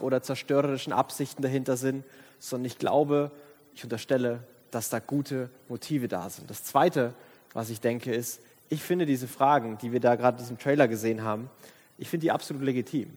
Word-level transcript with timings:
oder 0.00 0.22
zerstörerischen 0.22 0.92
Absichten 0.92 1.42
dahinter 1.42 1.76
sind, 1.76 2.04
sondern 2.38 2.66
ich 2.66 2.78
glaube, 2.78 3.32
ich 3.74 3.82
unterstelle, 3.82 4.44
dass 4.70 4.90
da 4.90 5.00
gute 5.00 5.50
Motive 5.68 6.06
da 6.06 6.30
sind. 6.30 6.48
Das 6.48 6.62
Zweite, 6.62 7.14
was 7.52 7.68
ich 7.68 7.80
denke, 7.80 8.14
ist, 8.14 8.40
ich 8.68 8.82
finde 8.82 9.06
diese 9.06 9.26
Fragen, 9.26 9.76
die 9.78 9.92
wir 9.92 9.98
da 9.98 10.14
gerade 10.14 10.36
in 10.36 10.44
diesem 10.44 10.58
Trailer 10.58 10.86
gesehen 10.86 11.24
haben, 11.24 11.50
ich 11.98 12.08
finde 12.08 12.22
die 12.22 12.30
absolut 12.30 12.62
legitim. 12.62 13.10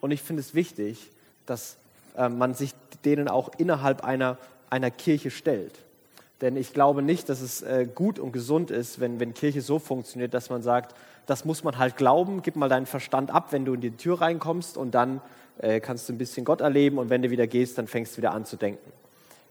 Und 0.00 0.10
ich 0.10 0.20
finde 0.20 0.40
es 0.40 0.52
wichtig, 0.52 1.10
dass 1.46 1.76
äh, 2.16 2.28
man 2.28 2.54
sich 2.54 2.72
denen 3.04 3.28
auch 3.28 3.50
innerhalb 3.58 4.02
einer, 4.02 4.38
einer 4.70 4.90
Kirche 4.90 5.30
stellt. 5.30 5.84
Denn 6.40 6.56
ich 6.56 6.72
glaube 6.72 7.02
nicht, 7.02 7.28
dass 7.28 7.40
es 7.40 7.62
äh, 7.62 7.86
gut 7.92 8.18
und 8.18 8.32
gesund 8.32 8.72
ist, 8.72 8.98
wenn, 8.98 9.20
wenn 9.20 9.32
Kirche 9.32 9.62
so 9.62 9.78
funktioniert, 9.78 10.34
dass 10.34 10.50
man 10.50 10.62
sagt, 10.62 10.96
das 11.26 11.44
muss 11.44 11.62
man 11.62 11.78
halt 11.78 11.96
glauben, 11.96 12.42
gib 12.42 12.56
mal 12.56 12.68
deinen 12.68 12.86
Verstand 12.86 13.30
ab, 13.30 13.52
wenn 13.52 13.64
du 13.64 13.74
in 13.74 13.80
die 13.80 13.96
Tür 13.96 14.20
reinkommst 14.20 14.76
und 14.76 14.92
dann 14.92 15.20
äh, 15.58 15.80
kannst 15.80 16.08
du 16.08 16.12
ein 16.12 16.18
bisschen 16.18 16.44
Gott 16.44 16.60
erleben 16.60 16.98
und 16.98 17.10
wenn 17.10 17.22
du 17.22 17.30
wieder 17.30 17.46
gehst, 17.46 17.78
dann 17.78 17.86
fängst 17.86 18.14
du 18.14 18.18
wieder 18.18 18.32
an 18.32 18.44
zu 18.44 18.56
denken. 18.56 18.92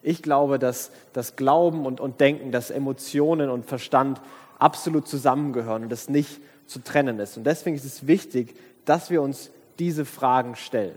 Ich 0.02 0.22
glaube, 0.22 0.60
dass 0.60 0.92
das 1.14 1.36
Glauben 1.36 1.86
und, 1.86 2.02
und 2.02 2.20
Denken, 2.20 2.52
dass 2.52 2.72
Emotionen 2.72 3.50
und 3.50 3.66
Verstand 3.66 4.20
absolut 4.60 5.08
zusammengehören 5.08 5.84
und 5.84 5.92
das 5.92 6.10
nicht 6.10 6.42
zu 6.68 6.84
trennen 6.84 7.20
ist. 7.20 7.38
Und 7.38 7.46
deswegen 7.46 7.76
ist 7.76 7.86
es 7.86 8.06
wichtig, 8.06 8.56
dass 8.86 9.10
wir 9.10 9.22
uns 9.22 9.50
diese 9.80 10.06
Fragen 10.06 10.56
stellen. 10.56 10.96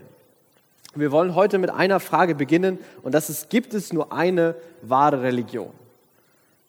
Wir 0.93 1.11
wollen 1.11 1.35
heute 1.35 1.57
mit 1.57 1.69
einer 1.69 1.99
Frage 1.99 2.35
beginnen 2.35 2.79
und 3.03 3.13
das 3.13 3.29
ist, 3.29 3.49
gibt 3.49 3.73
es 3.73 3.93
nur 3.93 4.11
eine 4.11 4.55
wahre 4.81 5.21
Religion? 5.21 5.71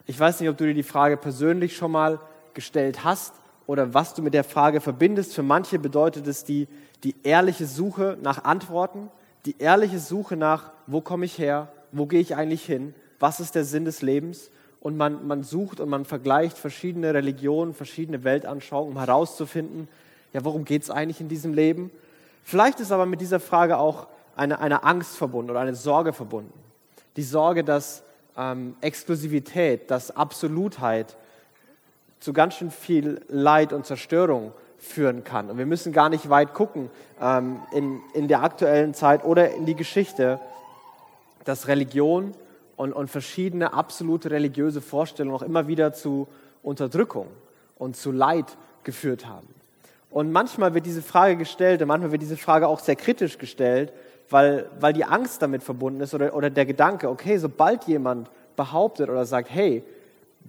Ich 0.07 0.19
weiß 0.19 0.41
nicht, 0.41 0.49
ob 0.49 0.57
du 0.57 0.65
dir 0.65 0.75
die 0.75 0.83
Frage 0.83 1.17
persönlich 1.17 1.77
schon 1.77 1.93
mal 1.93 2.21
gestellt 2.55 3.05
hast 3.05 3.35
oder 3.69 3.93
was 3.93 4.15
du 4.15 4.23
mit 4.23 4.33
der 4.33 4.45
Frage 4.45 4.81
verbindest. 4.81 5.35
Für 5.35 5.43
manche 5.43 5.79
bedeutet 5.79 6.27
es 6.27 6.43
die, 6.43 6.67
die 7.05 7.15
ehrliche 7.23 7.67
Suche 7.67 8.17
nach 8.23 8.43
Antworten, 8.45 9.11
die 9.45 9.57
ehrliche 9.59 9.99
Suche 9.99 10.37
nach, 10.37 10.73
wo 10.87 11.03
komme 11.03 11.27
ich 11.27 11.39
her, 11.39 11.69
wo 11.93 12.07
gehe 12.07 12.19
ich 12.19 12.35
eigentlich 12.35 12.65
hin, 12.65 12.95
was 13.21 13.41
ist 13.41 13.55
der 13.55 13.65
Sinn 13.65 13.85
des 13.85 14.01
Lebens 14.01 14.51
und 14.81 14.97
man, 14.97 15.27
man 15.27 15.43
sucht 15.43 15.81
und 15.81 15.91
man 15.91 16.07
vergleicht 16.07 16.57
verschiedene 16.57 17.13
Religionen, 17.13 17.75
verschiedene 17.75 18.25
Weltanschauungen, 18.25 18.97
um 18.97 18.99
herauszufinden, 18.99 19.87
ja, 20.33 20.45
worum 20.45 20.65
geht 20.65 20.83
es 20.83 20.91
eigentlich 20.91 21.21
in 21.21 21.29
diesem 21.29 21.53
Leben? 21.53 21.91
Vielleicht 22.43 22.81
ist 22.81 22.91
aber 22.91 23.05
mit 23.05 23.21
dieser 23.21 23.39
Frage 23.39 23.77
auch 23.77 24.07
eine, 24.35 24.61
eine 24.61 24.83
Angst 24.83 25.17
verbunden 25.17 25.51
oder 25.51 25.61
eine 25.61 25.75
Sorge 25.75 26.15
verbunden. 26.15 26.55
Die 27.17 27.23
Sorge, 27.23 27.65
dass 27.65 28.03
ähm, 28.35 28.77
Exklusivität, 28.81 29.91
dass 29.91 30.17
Absolutheit 30.17 31.19
zu 32.21 32.33
ganz 32.33 32.55
schön 32.55 32.71
viel 32.71 33.21
Leid 33.29 33.73
und 33.73 33.87
Zerstörung 33.87 34.53
führen 34.79 35.25
kann. 35.25 35.51
Und 35.51 35.59
wir 35.59 35.67
müssen 35.67 35.93
gar 35.93 36.09
nicht 36.09 36.31
weit 36.31 36.55
gucken 36.55 36.91
ähm, 37.21 37.61
in, 37.73 38.01
in 38.15 38.29
der 38.29 38.43
aktuellen 38.43 38.95
Zeit 38.95 39.25
oder 39.25 39.51
in 39.51 39.67
die 39.67 39.75
Geschichte, 39.75 40.41
dass 41.45 41.69
Religion 41.69 42.33
und, 42.77 42.93
und 42.93 43.09
verschiedene 43.09 43.73
absolute 43.73 44.31
religiöse 44.31 44.81
Vorstellungen 44.81 45.37
auch 45.37 45.43
immer 45.43 45.67
wieder 45.67 45.93
zu 45.93 46.29
Unterdrückung 46.63 47.27
und 47.77 47.97
zu 47.97 48.13
Leid 48.13 48.57
geführt 48.85 49.27
haben. 49.27 49.49
Und 50.11 50.33
manchmal 50.33 50.75
wird 50.75 50.87
diese 50.87 51.03
Frage 51.03 51.37
gestellt 51.37 51.83
und 51.83 51.89
manchmal 51.89 52.13
wird 52.13 52.23
diese 52.23 52.37
Frage 52.37 52.69
auch 52.69 52.81
sehr 52.81 52.97
kritisch 52.97 53.39
gestellt, 53.39 53.93
weil, 54.31 54.69
weil 54.81 54.93
die 54.93 55.05
Angst 55.05 55.43
damit 55.43 55.63
verbunden 55.63 56.01
ist 56.01 56.15
oder, 56.15 56.35
oder 56.35 56.51
der 56.51 56.67
Gedanke, 56.67 57.09
okay, 57.09 57.39
sobald 57.39 57.85
jemand 57.85 58.31
behauptet 58.57 59.09
oder 59.11 59.27
sagt, 59.27 59.51
hey, 59.51 59.83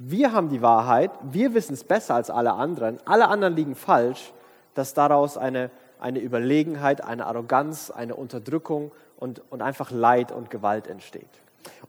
wir 0.01 0.31
haben 0.31 0.47
die 0.47 0.61
Wahrheit, 0.61 1.11
wir 1.23 1.53
wissen 1.53 1.73
es 1.73 1.83
besser 1.83 2.15
als 2.15 2.29
alle 2.29 2.53
anderen, 2.53 2.99
alle 3.03 3.27
anderen 3.27 3.55
liegen 3.55 3.75
falsch, 3.75 4.31
dass 4.73 4.93
daraus 4.93 5.37
eine, 5.37 5.71
eine 5.99 6.19
Überlegenheit, 6.19 7.03
eine 7.03 7.25
Arroganz, 7.25 7.91
eine 7.91 8.15
Unterdrückung 8.15 8.93
und, 9.17 9.41
und 9.49 9.61
einfach 9.61 9.91
Leid 9.91 10.31
und 10.31 10.49
Gewalt 10.49 10.87
entsteht. 10.87 11.27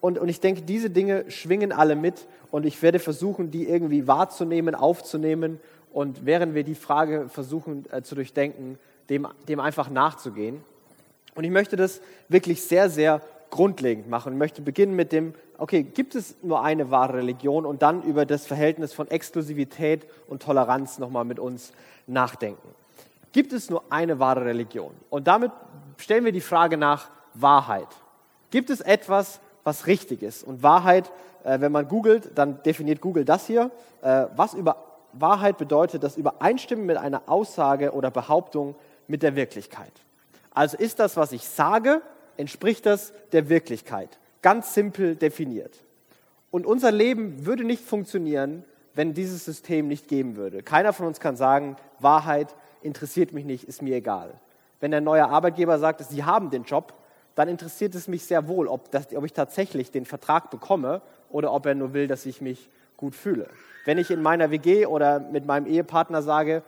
Und, 0.00 0.18
und 0.18 0.28
ich 0.28 0.40
denke, 0.40 0.62
diese 0.62 0.90
Dinge 0.90 1.30
schwingen 1.30 1.70
alle 1.70 1.94
mit 1.94 2.26
und 2.50 2.66
ich 2.66 2.82
werde 2.82 2.98
versuchen, 2.98 3.52
die 3.52 3.68
irgendwie 3.68 4.08
wahrzunehmen, 4.08 4.74
aufzunehmen 4.74 5.60
und 5.92 6.26
während 6.26 6.56
wir 6.56 6.64
die 6.64 6.74
Frage 6.74 7.28
versuchen 7.28 7.84
äh, 7.92 8.02
zu 8.02 8.16
durchdenken, 8.16 8.76
dem, 9.08 9.28
dem 9.46 9.60
einfach 9.60 9.88
nachzugehen. 9.88 10.64
Und 11.36 11.44
ich 11.44 11.50
möchte 11.50 11.76
das 11.76 12.00
wirklich 12.28 12.62
sehr, 12.62 12.90
sehr 12.90 13.22
grundlegend 13.50 14.08
machen. 14.08 14.32
Ich 14.32 14.38
möchte 14.38 14.62
beginnen 14.62 14.94
mit 14.94 15.12
dem, 15.12 15.34
okay, 15.58 15.82
gibt 15.82 16.14
es 16.14 16.36
nur 16.42 16.62
eine 16.62 16.90
wahre 16.90 17.14
Religion 17.14 17.66
und 17.66 17.82
dann 17.82 18.02
über 18.02 18.26
das 18.26 18.46
Verhältnis 18.46 18.92
von 18.92 19.08
Exklusivität 19.08 20.06
und 20.28 20.42
Toleranz 20.42 20.98
nochmal 20.98 21.24
mit 21.24 21.38
uns 21.38 21.72
nachdenken. 22.06 22.68
Gibt 23.32 23.52
es 23.52 23.70
nur 23.70 23.84
eine 23.90 24.18
wahre 24.18 24.44
Religion? 24.44 24.92
Und 25.08 25.26
damit 25.26 25.52
stellen 25.98 26.24
wir 26.24 26.32
die 26.32 26.40
Frage 26.40 26.76
nach 26.76 27.10
Wahrheit. 27.34 27.88
Gibt 28.50 28.70
es 28.70 28.80
etwas, 28.80 29.40
was 29.64 29.86
richtig 29.86 30.22
ist. 30.22 30.42
Und 30.42 30.62
Wahrheit, 30.62 31.12
äh, 31.44 31.60
wenn 31.60 31.72
man 31.72 31.88
googelt, 31.88 32.30
dann 32.36 32.62
definiert 32.62 33.00
Google 33.00 33.24
das 33.24 33.46
hier. 33.46 33.70
Äh, 34.02 34.26
was 34.34 34.54
über 34.54 34.76
Wahrheit 35.12 35.58
bedeutet, 35.58 36.02
das 36.02 36.16
Übereinstimmen 36.16 36.86
mit 36.86 36.96
einer 36.96 37.22
Aussage 37.26 37.92
oder 37.92 38.10
Behauptung 38.10 38.74
mit 39.06 39.22
der 39.22 39.36
Wirklichkeit. 39.36 39.92
Also 40.52 40.76
ist 40.76 40.98
das, 40.98 41.16
was 41.16 41.32
ich 41.32 41.46
sage, 41.46 42.02
entspricht 42.40 42.86
das 42.86 43.12
der 43.32 43.48
Wirklichkeit. 43.48 44.18
Ganz 44.42 44.74
simpel 44.74 45.16
definiert. 45.16 45.84
Und 46.50 46.66
unser 46.66 46.90
Leben 46.90 47.46
würde 47.46 47.64
nicht 47.64 47.84
funktionieren, 47.84 48.64
wenn 48.94 49.14
dieses 49.14 49.44
System 49.44 49.86
nicht 49.86 50.08
geben 50.08 50.36
würde. 50.36 50.62
Keiner 50.62 50.92
von 50.92 51.06
uns 51.06 51.20
kann 51.20 51.36
sagen, 51.36 51.76
Wahrheit 52.00 52.54
interessiert 52.82 53.32
mich 53.32 53.44
nicht, 53.44 53.64
ist 53.64 53.82
mir 53.82 53.96
egal. 53.96 54.34
Wenn 54.80 54.92
ein 54.94 55.04
neuer 55.04 55.28
Arbeitgeber 55.28 55.78
sagt, 55.78 56.00
Sie 56.02 56.24
haben 56.24 56.50
den 56.50 56.64
Job, 56.64 56.94
dann 57.34 57.48
interessiert 57.48 57.94
es 57.94 58.08
mich 58.08 58.24
sehr 58.24 58.48
wohl, 58.48 58.66
ob, 58.66 58.90
das, 58.90 59.14
ob 59.14 59.24
ich 59.24 59.32
tatsächlich 59.32 59.90
den 59.90 60.06
Vertrag 60.06 60.50
bekomme 60.50 61.02
oder 61.28 61.52
ob 61.52 61.66
er 61.66 61.74
nur 61.74 61.92
will, 61.92 62.08
dass 62.08 62.26
ich 62.26 62.40
mich 62.40 62.68
gut 62.96 63.14
fühle. 63.14 63.48
Wenn 63.84 63.98
ich 63.98 64.10
in 64.10 64.22
meiner 64.22 64.50
WG 64.50 64.86
oder 64.86 65.20
mit 65.20 65.46
meinem 65.46 65.66
Ehepartner 65.66 66.22
sage, 66.22 66.62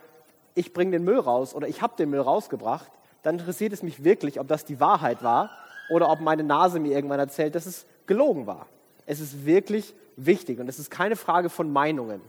ich 0.54 0.72
bringe 0.72 0.92
den 0.92 1.04
Müll 1.04 1.18
raus 1.18 1.54
oder 1.54 1.66
ich 1.66 1.82
habe 1.82 1.96
den 1.96 2.10
Müll 2.10 2.20
rausgebracht, 2.20 2.90
dann 3.22 3.38
interessiert 3.38 3.72
es 3.72 3.82
mich 3.82 4.04
wirklich, 4.04 4.40
ob 4.40 4.48
das 4.48 4.64
die 4.64 4.80
Wahrheit 4.80 5.22
war 5.22 5.50
oder 5.90 6.10
ob 6.10 6.20
meine 6.20 6.42
Nase 6.42 6.80
mir 6.80 6.92
irgendwann 6.92 7.20
erzählt, 7.20 7.54
dass 7.54 7.66
es 7.66 7.86
gelogen 8.06 8.46
war. 8.46 8.66
Es 9.06 9.20
ist 9.20 9.46
wirklich 9.46 9.94
wichtig 10.16 10.58
und 10.60 10.68
es 10.68 10.78
ist 10.78 10.90
keine 10.90 11.16
Frage 11.16 11.48
von 11.48 11.72
Meinungen. 11.72 12.20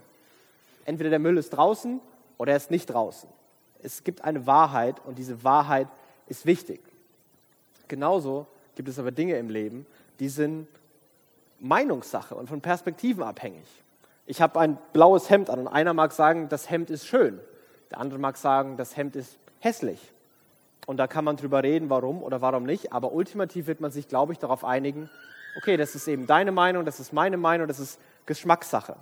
Entweder 0.85 1.09
der 1.09 1.19
Müll 1.19 1.37
ist 1.37 1.51
draußen 1.51 1.99
oder 2.37 2.51
er 2.51 2.57
ist 2.57 2.71
nicht 2.71 2.87
draußen. 2.87 3.29
Es 3.81 4.03
gibt 4.03 4.23
eine 4.23 4.45
Wahrheit 4.47 5.01
und 5.05 5.17
diese 5.17 5.43
Wahrheit 5.43 5.87
ist 6.27 6.45
wichtig. 6.45 6.81
Genauso 7.87 8.47
gibt 8.75 8.89
es 8.89 8.99
aber 8.99 9.11
Dinge 9.11 9.37
im 9.37 9.49
Leben, 9.49 9.85
die 10.19 10.29
sind 10.29 10.67
Meinungssache 11.59 12.35
und 12.35 12.47
von 12.47 12.61
Perspektiven 12.61 13.23
abhängig. 13.23 13.65
Ich 14.25 14.41
habe 14.41 14.59
ein 14.59 14.77
blaues 14.93 15.29
Hemd 15.29 15.49
an 15.49 15.59
und 15.59 15.67
einer 15.67 15.93
mag 15.93 16.11
sagen, 16.11 16.49
das 16.49 16.69
Hemd 16.69 16.89
ist 16.89 17.07
schön. 17.07 17.39
Der 17.91 17.99
andere 17.99 18.19
mag 18.19 18.37
sagen, 18.37 18.77
das 18.77 18.95
Hemd 18.95 19.15
ist 19.15 19.37
hässlich. 19.59 19.99
Und 20.85 20.97
da 20.97 21.07
kann 21.07 21.23
man 21.23 21.37
drüber 21.37 21.63
reden, 21.63 21.89
warum 21.89 22.21
oder 22.23 22.41
warum 22.41 22.63
nicht. 22.63 22.91
Aber 22.91 23.13
ultimativ 23.13 23.67
wird 23.67 23.79
man 23.81 23.91
sich, 23.91 24.07
glaube 24.07 24.33
ich, 24.33 24.39
darauf 24.39 24.65
einigen, 24.65 25.09
okay, 25.57 25.77
das 25.77 25.95
ist 25.95 26.07
eben 26.07 26.27
deine 26.27 26.51
Meinung, 26.51 26.85
das 26.85 26.99
ist 26.99 27.13
meine 27.13 27.37
Meinung, 27.37 27.67
das 27.67 27.79
ist 27.79 27.99
Geschmackssache. 28.25 28.95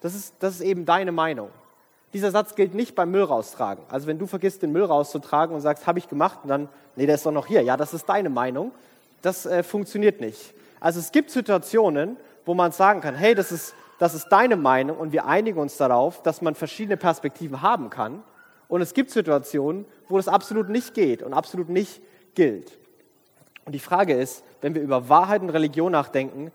Das 0.00 0.14
ist, 0.14 0.34
das 0.40 0.54
ist 0.54 0.60
eben 0.60 0.84
deine 0.84 1.12
Meinung. 1.12 1.50
Dieser 2.12 2.30
Satz 2.30 2.54
gilt 2.54 2.74
nicht 2.74 2.94
beim 2.94 3.10
Müll 3.10 3.24
raustragen. 3.24 3.84
Also 3.90 4.06
wenn 4.06 4.18
du 4.18 4.26
vergisst, 4.26 4.62
den 4.62 4.72
Müll 4.72 4.84
rauszutragen 4.84 5.54
und 5.54 5.60
sagst, 5.60 5.86
habe 5.86 5.98
ich 5.98 6.08
gemacht, 6.08 6.40
und 6.42 6.48
dann, 6.48 6.68
nee, 6.96 7.06
der 7.06 7.16
ist 7.16 7.26
doch 7.26 7.32
noch 7.32 7.46
hier. 7.46 7.62
Ja, 7.62 7.76
das 7.76 7.92
ist 7.92 8.08
deine 8.08 8.30
Meinung. 8.30 8.72
Das 9.20 9.44
äh, 9.44 9.62
funktioniert 9.62 10.20
nicht. 10.20 10.54
Also 10.80 11.00
es 11.00 11.12
gibt 11.12 11.30
Situationen, 11.30 12.16
wo 12.46 12.54
man 12.54 12.72
sagen 12.72 13.00
kann, 13.00 13.14
hey, 13.14 13.34
das 13.34 13.52
ist, 13.52 13.74
das 13.98 14.14
ist 14.14 14.28
deine 14.28 14.56
Meinung 14.56 14.96
und 14.96 15.12
wir 15.12 15.26
einigen 15.26 15.58
uns 15.58 15.76
darauf, 15.76 16.22
dass 16.22 16.40
man 16.40 16.54
verschiedene 16.54 16.96
Perspektiven 16.96 17.60
haben 17.62 17.90
kann. 17.90 18.22
Und 18.68 18.82
es 18.82 18.94
gibt 18.94 19.10
Situationen, 19.10 19.86
wo 20.08 20.16
das 20.16 20.28
absolut 20.28 20.68
nicht 20.68 20.94
geht 20.94 21.22
und 21.22 21.32
absolut 21.32 21.68
nicht 21.68 22.02
gilt. 22.34 22.78
Und 23.64 23.72
die 23.72 23.80
Frage 23.80 24.14
ist, 24.14 24.44
wenn 24.60 24.74
wir 24.74 24.82
über 24.82 25.08
Wahrheit 25.08 25.42
und 25.42 25.50
Religion 25.50 25.92
nachdenken, 25.92 26.52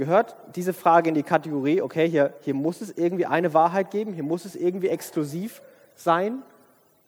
Gehört 0.00 0.34
diese 0.56 0.72
Frage 0.72 1.10
in 1.10 1.14
die 1.14 1.22
Kategorie, 1.22 1.82
okay, 1.82 2.08
hier, 2.08 2.32
hier 2.40 2.54
muss 2.54 2.80
es 2.80 2.90
irgendwie 2.96 3.26
eine 3.26 3.52
Wahrheit 3.52 3.90
geben, 3.90 4.14
hier 4.14 4.22
muss 4.22 4.46
es 4.46 4.56
irgendwie 4.56 4.88
exklusiv 4.88 5.60
sein? 5.94 6.42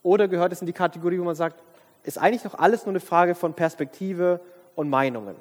Oder 0.02 0.28
gehört 0.28 0.52
es 0.52 0.60
in 0.60 0.66
die 0.66 0.75
Kategorie, 0.75 1.19
wo 1.19 1.25
man 1.25 1.34
sagt, 1.34 1.62
ist 2.02 2.19
eigentlich 2.19 2.43
doch 2.43 2.58
alles 2.58 2.84
nur 2.84 2.93
eine 2.93 3.00
Frage 3.00 3.34
von 3.34 3.55
Perspektive 3.55 4.43
und 4.75 4.90
Meinungen? 4.90 5.37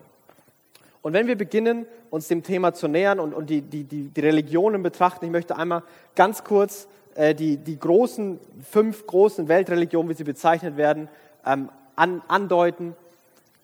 Und 1.02 1.12
wenn 1.12 1.28
wir 1.28 1.38
beginnen, 1.38 1.88
uns 2.10 2.30
dem 2.30 2.42
Thema 2.42 2.74
zu 2.74 2.88
nähern 2.88 3.20
und, 3.20 3.34
und 3.34 3.50
die, 3.50 3.62
die, 3.62 3.84
die, 3.84 4.04
die 4.04 4.22
Religionen 4.22 4.82
betrachten, 4.82 5.26
ich 5.26 5.32
möchte 5.32 5.58
einmal 5.58 5.84
ganz 6.16 6.46
kurz 6.46 6.88
äh, 7.16 7.36
die, 7.36 7.58
die 7.58 7.80
großen, 7.80 8.40
fünf 8.70 9.08
großen 9.08 9.48
Weltreligionen, 9.48 10.10
wie 10.10 10.16
sie 10.16 10.24
bezeichnet 10.24 10.78
werden, 10.78 11.10
ähm, 11.46 11.70
an, 11.96 12.22
andeuten. 12.28 12.96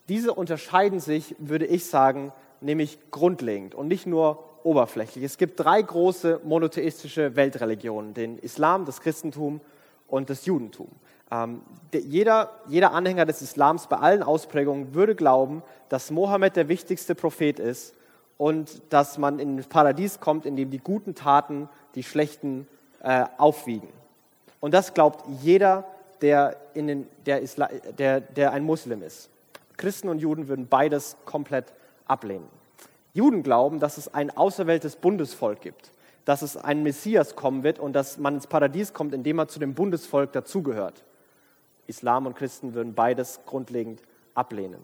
Diese 0.08 0.32
unterscheiden 0.32 1.00
sich, 1.00 1.34
würde 1.38 1.66
ich 1.66 1.86
sagen, 1.86 2.32
nämlich 2.60 2.98
grundlegend 3.10 3.74
und 3.74 3.88
nicht 3.88 4.06
nur 4.06 4.44
oberflächlich. 4.64 5.24
Es 5.24 5.38
gibt 5.38 5.60
drei 5.60 5.80
große 5.80 6.40
monotheistische 6.44 7.36
Weltreligionen, 7.36 8.14
den 8.14 8.38
Islam, 8.38 8.84
das 8.84 9.00
Christentum 9.00 9.60
und 10.06 10.30
das 10.30 10.46
Judentum. 10.46 10.88
Ähm, 11.30 11.62
der, 11.92 12.00
jeder, 12.00 12.50
jeder 12.68 12.92
Anhänger 12.92 13.26
des 13.26 13.42
Islams 13.42 13.86
bei 13.86 13.96
allen 13.96 14.22
Ausprägungen 14.22 14.94
würde 14.94 15.14
glauben, 15.14 15.62
dass 15.88 16.10
Mohammed 16.10 16.56
der 16.56 16.68
wichtigste 16.68 17.14
Prophet 17.14 17.58
ist 17.58 17.94
und 18.36 18.82
dass 18.90 19.18
man 19.18 19.38
in 19.38 19.56
das 19.58 19.66
Paradies 19.66 20.20
kommt, 20.20 20.46
in 20.46 20.56
dem 20.56 20.70
die 20.70 20.78
guten 20.78 21.14
Taten 21.14 21.68
die 21.94 22.02
schlechten 22.02 22.66
äh, 23.02 23.24
aufwiegen. 23.36 23.88
Und 24.60 24.74
das 24.74 24.94
glaubt 24.94 25.24
jeder, 25.42 25.84
der, 26.20 26.56
in 26.74 26.86
den, 26.86 27.06
der, 27.26 27.42
Isla 27.42 27.68
der, 27.98 28.20
der 28.20 28.52
ein 28.52 28.64
Muslim 28.64 29.02
ist. 29.02 29.30
Christen 29.76 30.08
und 30.08 30.18
Juden 30.18 30.48
würden 30.48 30.66
beides 30.66 31.16
komplett 31.24 31.72
ablehnen. 32.06 32.48
Juden 33.14 33.42
glauben, 33.42 33.80
dass 33.80 33.98
es 33.98 34.12
ein 34.12 34.36
auserwähltes 34.36 34.96
Bundesvolk 34.96 35.60
gibt, 35.60 35.92
dass 36.24 36.42
es 36.42 36.56
ein 36.56 36.82
Messias 36.82 37.36
kommen 37.36 37.62
wird 37.62 37.78
und 37.78 37.92
dass 37.92 38.18
man 38.18 38.34
ins 38.34 38.46
Paradies 38.46 38.92
kommt, 38.92 39.14
indem 39.14 39.36
man 39.36 39.48
zu 39.48 39.58
dem 39.58 39.74
Bundesvolk 39.74 40.32
dazugehört. 40.32 41.04
Islam 41.86 42.26
und 42.26 42.36
Christen 42.36 42.74
würden 42.74 42.94
beides 42.94 43.40
grundlegend 43.46 44.02
ablehnen. 44.34 44.80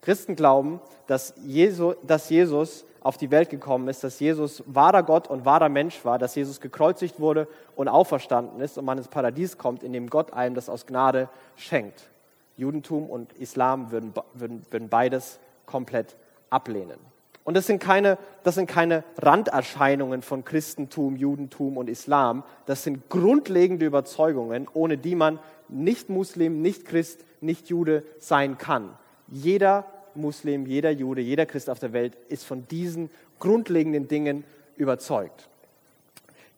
Christen 0.00 0.36
glauben, 0.36 0.80
dass, 1.06 1.34
Jesu, 1.44 1.94
dass 2.06 2.30
Jesus 2.30 2.84
auf 3.06 3.16
die 3.16 3.30
Welt 3.30 3.50
gekommen 3.50 3.86
ist, 3.86 4.02
dass 4.02 4.18
Jesus 4.18 4.64
wahrer 4.66 5.04
Gott 5.04 5.28
und 5.28 5.44
wahrer 5.44 5.68
Mensch 5.68 6.04
war, 6.04 6.18
dass 6.18 6.34
Jesus 6.34 6.60
gekreuzigt 6.60 7.20
wurde 7.20 7.46
und 7.76 7.86
auferstanden 7.88 8.60
ist 8.60 8.78
und 8.78 8.84
man 8.84 8.98
ins 8.98 9.06
Paradies 9.06 9.58
kommt, 9.58 9.84
in 9.84 9.92
dem 9.92 10.10
Gott 10.10 10.32
einem 10.32 10.56
das 10.56 10.68
aus 10.68 10.86
Gnade 10.86 11.28
schenkt. 11.54 12.10
Judentum 12.56 13.08
und 13.08 13.32
Islam 13.34 13.92
würden, 13.92 14.12
würden, 14.34 14.62
würden 14.70 14.88
beides 14.88 15.38
komplett 15.66 16.16
ablehnen. 16.50 16.98
Und 17.44 17.56
das 17.56 17.68
sind, 17.68 17.78
keine, 17.78 18.18
das 18.42 18.56
sind 18.56 18.66
keine 18.66 19.04
Randerscheinungen 19.18 20.22
von 20.22 20.44
Christentum, 20.44 21.14
Judentum 21.14 21.76
und 21.76 21.88
Islam. 21.88 22.42
Das 22.66 22.82
sind 22.82 23.08
grundlegende 23.08 23.86
Überzeugungen, 23.86 24.66
ohne 24.74 24.98
die 24.98 25.14
man 25.14 25.38
nicht 25.68 26.08
Muslim, 26.08 26.60
nicht 26.60 26.84
Christ, 26.84 27.24
nicht 27.40 27.68
Jude 27.68 28.02
sein 28.18 28.58
kann. 28.58 28.90
Jeder 29.28 29.84
Muslim, 30.16 30.66
jeder 30.66 30.90
Jude, 30.90 31.20
jeder 31.20 31.46
Christ 31.46 31.70
auf 31.70 31.78
der 31.78 31.92
Welt 31.92 32.16
ist 32.28 32.44
von 32.44 32.66
diesen 32.68 33.10
grundlegenden 33.38 34.08
Dingen 34.08 34.44
überzeugt. 34.76 35.48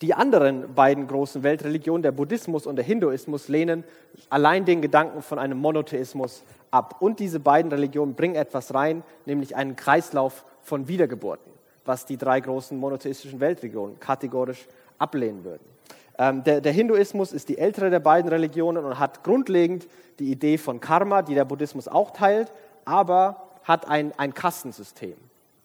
Die 0.00 0.14
anderen 0.14 0.74
beiden 0.74 1.08
großen 1.08 1.42
Weltreligionen, 1.42 2.02
der 2.02 2.12
Buddhismus 2.12 2.66
und 2.66 2.76
der 2.76 2.84
Hinduismus, 2.84 3.48
lehnen 3.48 3.82
allein 4.30 4.64
den 4.64 4.80
Gedanken 4.80 5.22
von 5.22 5.40
einem 5.40 5.58
Monotheismus 5.58 6.44
ab. 6.70 6.96
Und 7.00 7.18
diese 7.18 7.40
beiden 7.40 7.72
Religionen 7.72 8.14
bringen 8.14 8.36
etwas 8.36 8.74
rein, 8.74 9.02
nämlich 9.26 9.56
einen 9.56 9.74
Kreislauf 9.74 10.44
von 10.62 10.86
Wiedergeburten, 10.86 11.52
was 11.84 12.06
die 12.06 12.16
drei 12.16 12.38
großen 12.40 12.78
monotheistischen 12.78 13.40
Weltreligionen 13.40 13.98
kategorisch 13.98 14.68
ablehnen 14.98 15.42
würden. 15.44 15.64
Ähm, 16.16 16.44
der, 16.44 16.60
der, 16.60 16.72
Hinduismus 16.72 17.32
ist 17.32 17.48
die 17.48 17.58
ältere 17.58 17.90
der 17.90 18.00
beiden 18.00 18.28
Religionen 18.28 18.84
und 18.84 18.98
hat 18.98 19.24
grundlegend 19.24 19.88
die 20.20 20.30
Idee 20.30 20.58
von 20.58 20.80
Karma, 20.80 21.22
die 21.22 21.34
der 21.34 21.44
Buddhismus 21.44 21.88
auch 21.88 22.12
teilt, 22.12 22.52
aber 22.84 23.47
hat 23.68 23.86
ein, 23.86 24.12
ein 24.18 24.34
Kastensystem. 24.34 25.14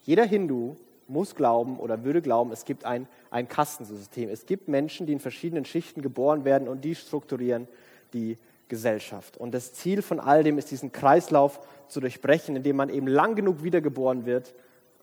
Jeder 0.04 0.26
Hindu 0.26 0.76
muss 1.08 1.36
glauben 1.36 1.80
oder 1.80 2.04
würde 2.04 2.22
glauben, 2.22 2.52
es 2.52 2.66
gibt 2.66 2.86
ein, 2.86 3.08
ein 3.32 3.48
Kastensystem. 3.48 4.30
Es 4.30 4.46
gibt 4.46 4.68
Menschen, 4.68 5.06
die 5.08 5.14
in 5.14 5.20
verschiedenen 5.20 5.66
Schichten 5.66 6.02
geboren 6.02 6.44
werden 6.44 6.68
und 6.68 6.84
die 6.84 6.96
strukturieren 6.96 7.68
die 8.14 8.38
Gesellschaft. 8.68 9.38
Und 9.38 9.54
das 9.54 9.74
Ziel 9.74 10.02
von 10.02 10.20
all 10.20 10.44
dem 10.44 10.58
ist, 10.58 10.72
diesen 10.72 10.92
Kreislauf 10.92 11.60
zu 11.88 12.00
durchbrechen, 12.00 12.56
indem 12.56 12.76
man 12.76 12.90
eben 12.90 13.08
lang 13.08 13.36
genug 13.36 13.64
wiedergeboren 13.64 14.26
wird, 14.26 14.54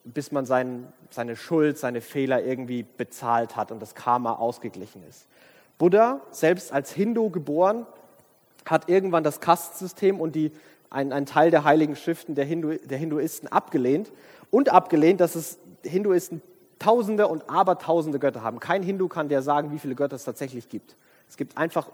bis 0.05 0.32
man 0.32 0.47
sein, 0.47 0.93
seine 1.11 1.37
Schuld, 1.37 1.79
seine 1.79 2.00
Fehler 2.00 2.43
irgendwie 2.43 2.82
bezahlt 2.82 3.56
hat 3.56 3.70
und 3.70 3.81
das 3.81 3.94
Karma 3.94 4.35
ausgeglichen 4.35 5.02
ist. 5.08 5.26
Buddha, 5.79 6.20
selbst 6.31 6.73
als 6.73 6.93
Hindu 6.93 7.31
geboren, 7.31 7.87
hat 8.67 8.88
irgendwann 8.88 9.25
das 9.25 9.41
Kastensystem 9.41 10.20
und 10.20 10.35
die 10.35 10.52
ein, 10.91 11.13
ein 11.13 11.25
Teil 11.25 11.51
der 11.51 11.65
heiligen 11.65 11.97
Schriften 11.97 12.35
der, 12.35 12.45
Hindu, 12.45 12.75
der 12.85 12.99
Hinduisten 12.99 13.49
abgelehnt 13.49 14.13
und 14.51 14.71
abgelehnt, 14.71 15.21
dass 15.21 15.37
es 15.37 15.59
Hinduisten 15.83 16.43
Tausende 16.79 17.29
und 17.29 17.49
Abertausende 17.49 18.19
Götter 18.19 18.43
haben. 18.43 18.59
Kein 18.59 18.83
Hindu 18.83 19.07
kann 19.07 19.29
dir 19.29 19.43
sagen, 19.43 19.71
wie 19.71 19.79
viele 19.79 19.95
Götter 19.95 20.17
es 20.17 20.25
tatsächlich 20.25 20.69
gibt. 20.71 20.97
Es 21.29 21.37
gibt 21.37 21.59
einfach 21.59 21.91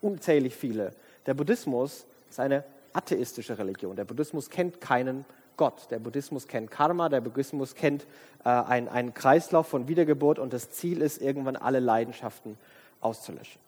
unzählig 0.00 0.54
viele. 0.54 0.92
Der 1.26 1.34
Buddhismus 1.34 2.06
ist 2.30 2.38
eine 2.38 2.62
atheistische 2.92 3.58
Religion. 3.58 3.96
Der 3.96 4.04
Buddhismus 4.04 4.48
kennt 4.48 4.80
keinen 4.80 5.24
Gott. 5.56 5.90
Der 5.90 5.98
Buddhismus 5.98 6.46
kennt 6.46 6.70
Karma, 6.70 7.08
der 7.08 7.20
Buddhismus 7.20 7.74
kennt 7.74 8.06
äh, 8.44 8.48
einen, 8.48 8.88
einen 8.88 9.12
Kreislauf 9.12 9.66
von 9.66 9.88
Wiedergeburt 9.88 10.38
und 10.38 10.52
das 10.52 10.70
Ziel 10.70 11.02
ist, 11.02 11.20
irgendwann 11.20 11.56
alle 11.56 11.80
Leidenschaften 11.80 12.56
auszulöschen. 13.00 13.60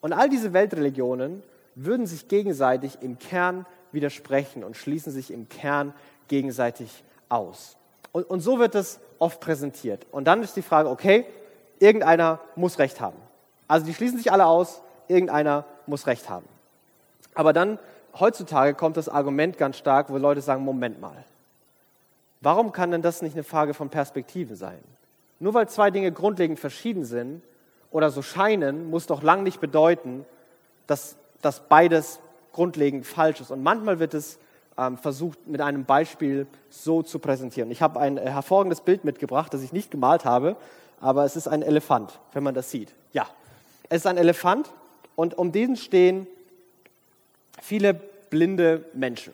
Und 0.00 0.12
all 0.12 0.28
diese 0.28 0.52
Weltreligionen 0.52 1.42
würden 1.74 2.06
sich 2.06 2.28
gegenseitig 2.28 2.98
im 3.00 3.18
Kern 3.18 3.66
widersprechen 3.92 4.64
und 4.64 4.76
schließen 4.76 5.12
sich 5.12 5.30
im 5.30 5.48
Kern 5.48 5.94
gegenseitig 6.28 7.04
aus. 7.28 7.76
Und, 8.12 8.28
und 8.28 8.40
so 8.40 8.58
wird 8.58 8.74
es 8.74 9.00
oft 9.18 9.40
präsentiert. 9.40 10.06
Und 10.10 10.24
dann 10.24 10.42
ist 10.42 10.56
die 10.56 10.62
Frage, 10.62 10.88
okay, 10.88 11.26
irgendeiner 11.78 12.40
muss 12.56 12.78
Recht 12.78 13.00
haben. 13.00 13.18
Also 13.68 13.86
die 13.86 13.94
schließen 13.94 14.18
sich 14.18 14.32
alle 14.32 14.46
aus, 14.46 14.82
irgendeiner 15.08 15.64
muss 15.86 16.06
Recht 16.06 16.28
haben. 16.28 16.46
Aber 17.34 17.52
dann, 17.52 17.78
heutzutage 18.18 18.74
kommt 18.74 18.96
das 18.96 19.08
Argument 19.08 19.58
ganz 19.58 19.78
stark, 19.78 20.10
wo 20.10 20.16
Leute 20.16 20.40
sagen, 20.40 20.64
Moment 20.64 21.00
mal, 21.00 21.24
warum 22.40 22.72
kann 22.72 22.90
denn 22.90 23.02
das 23.02 23.22
nicht 23.22 23.34
eine 23.34 23.42
Frage 23.44 23.74
von 23.74 23.90
Perspektive 23.90 24.54
sein? 24.56 24.78
Nur 25.40 25.54
weil 25.54 25.68
zwei 25.68 25.90
Dinge 25.90 26.12
grundlegend 26.12 26.60
verschieden 26.60 27.04
sind 27.04 27.42
oder 27.90 28.10
so 28.10 28.22
scheinen, 28.22 28.90
muss 28.90 29.06
doch 29.06 29.22
lang 29.22 29.42
nicht 29.42 29.60
bedeuten, 29.60 30.24
dass 30.86 31.16
dass 31.44 31.68
beides 31.68 32.20
grundlegend 32.52 33.06
falsch 33.06 33.40
ist. 33.40 33.50
Und 33.50 33.62
manchmal 33.62 33.98
wird 33.98 34.14
es 34.14 34.38
ähm, 34.78 34.96
versucht, 34.98 35.46
mit 35.46 35.60
einem 35.60 35.84
Beispiel 35.84 36.46
so 36.70 37.02
zu 37.02 37.18
präsentieren. 37.18 37.70
Ich 37.70 37.82
habe 37.82 38.00
ein 38.00 38.16
äh, 38.16 38.30
hervorragendes 38.30 38.80
Bild 38.80 39.04
mitgebracht, 39.04 39.52
das 39.52 39.62
ich 39.62 39.72
nicht 39.72 39.90
gemalt 39.90 40.24
habe, 40.24 40.56
aber 41.00 41.24
es 41.24 41.36
ist 41.36 41.48
ein 41.48 41.62
Elefant, 41.62 42.18
wenn 42.32 42.42
man 42.42 42.54
das 42.54 42.70
sieht. 42.70 42.94
Ja, 43.12 43.26
es 43.88 43.98
ist 43.98 44.06
ein 44.06 44.16
Elefant 44.16 44.72
und 45.16 45.36
um 45.36 45.52
diesen 45.52 45.76
stehen 45.76 46.26
viele 47.60 47.94
blinde 47.94 48.84
Menschen. 48.94 49.32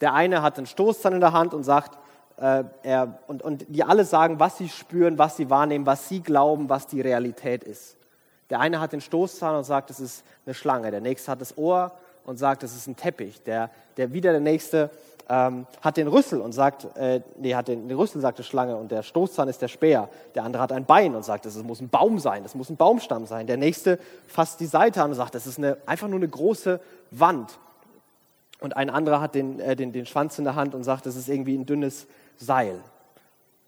Der 0.00 0.14
eine 0.14 0.42
hat 0.42 0.56
einen 0.58 0.66
Stoßzahn 0.66 1.12
in 1.12 1.20
der 1.20 1.32
Hand 1.32 1.54
und 1.54 1.64
sagt, 1.64 1.98
äh, 2.38 2.64
er, 2.82 3.18
und, 3.26 3.42
und 3.42 3.66
die 3.68 3.84
alle 3.84 4.04
sagen, 4.04 4.40
was 4.40 4.58
sie 4.58 4.68
spüren, 4.68 5.18
was 5.18 5.36
sie 5.36 5.50
wahrnehmen, 5.50 5.86
was 5.86 6.08
sie 6.08 6.20
glauben, 6.20 6.68
was 6.68 6.86
die 6.86 7.00
Realität 7.00 7.62
ist. 7.62 7.96
Der 8.52 8.60
eine 8.60 8.80
hat 8.80 8.92
den 8.92 9.00
Stoßzahn 9.00 9.56
und 9.56 9.64
sagt, 9.64 9.88
es 9.88 9.98
ist 9.98 10.24
eine 10.44 10.52
Schlange. 10.52 10.90
Der 10.90 11.00
nächste 11.00 11.32
hat 11.32 11.40
das 11.40 11.56
Ohr 11.56 11.90
und 12.26 12.36
sagt, 12.36 12.62
es 12.62 12.76
ist 12.76 12.86
ein 12.86 12.96
Teppich. 12.96 13.42
Der, 13.44 13.70
der 13.96 14.12
wieder 14.12 14.30
der 14.30 14.42
nächste 14.42 14.90
ähm, 15.30 15.66
hat 15.80 15.96
den 15.96 16.06
Rüssel 16.06 16.38
und 16.38 16.52
sagt, 16.52 16.94
äh, 16.98 17.22
nee, 17.38 17.54
hat 17.54 17.68
den, 17.68 17.88
den 17.88 17.96
Rüssel 17.96 18.20
sagt 18.20 18.40
die 18.40 18.42
Schlange 18.42 18.76
und 18.76 18.90
der 18.90 19.02
Stoßzahn 19.02 19.48
ist 19.48 19.62
der 19.62 19.68
Speer. 19.68 20.10
Der 20.34 20.44
andere 20.44 20.62
hat 20.62 20.70
ein 20.70 20.84
Bein 20.84 21.14
und 21.14 21.24
sagt, 21.24 21.46
es 21.46 21.56
muss 21.62 21.80
ein 21.80 21.88
Baum 21.88 22.18
sein, 22.18 22.44
es 22.44 22.54
muss 22.54 22.68
ein 22.68 22.76
Baumstamm 22.76 23.24
sein. 23.24 23.46
Der 23.46 23.56
nächste 23.56 23.98
fasst 24.26 24.60
die 24.60 24.66
Seite 24.66 25.02
an 25.02 25.12
und 25.12 25.16
sagt, 25.16 25.34
es 25.34 25.46
ist 25.46 25.56
eine, 25.56 25.78
einfach 25.86 26.08
nur 26.08 26.18
eine 26.18 26.28
große 26.28 26.78
Wand. 27.10 27.58
Und 28.60 28.76
ein 28.76 28.90
anderer 28.90 29.22
hat 29.22 29.34
den, 29.34 29.60
äh, 29.60 29.76
den, 29.76 29.92
den 29.92 30.04
Schwanz 30.04 30.38
in 30.38 30.44
der 30.44 30.56
Hand 30.56 30.74
und 30.74 30.84
sagt, 30.84 31.06
es 31.06 31.16
ist 31.16 31.30
irgendwie 31.30 31.56
ein 31.56 31.64
dünnes 31.64 32.06
Seil. 32.36 32.78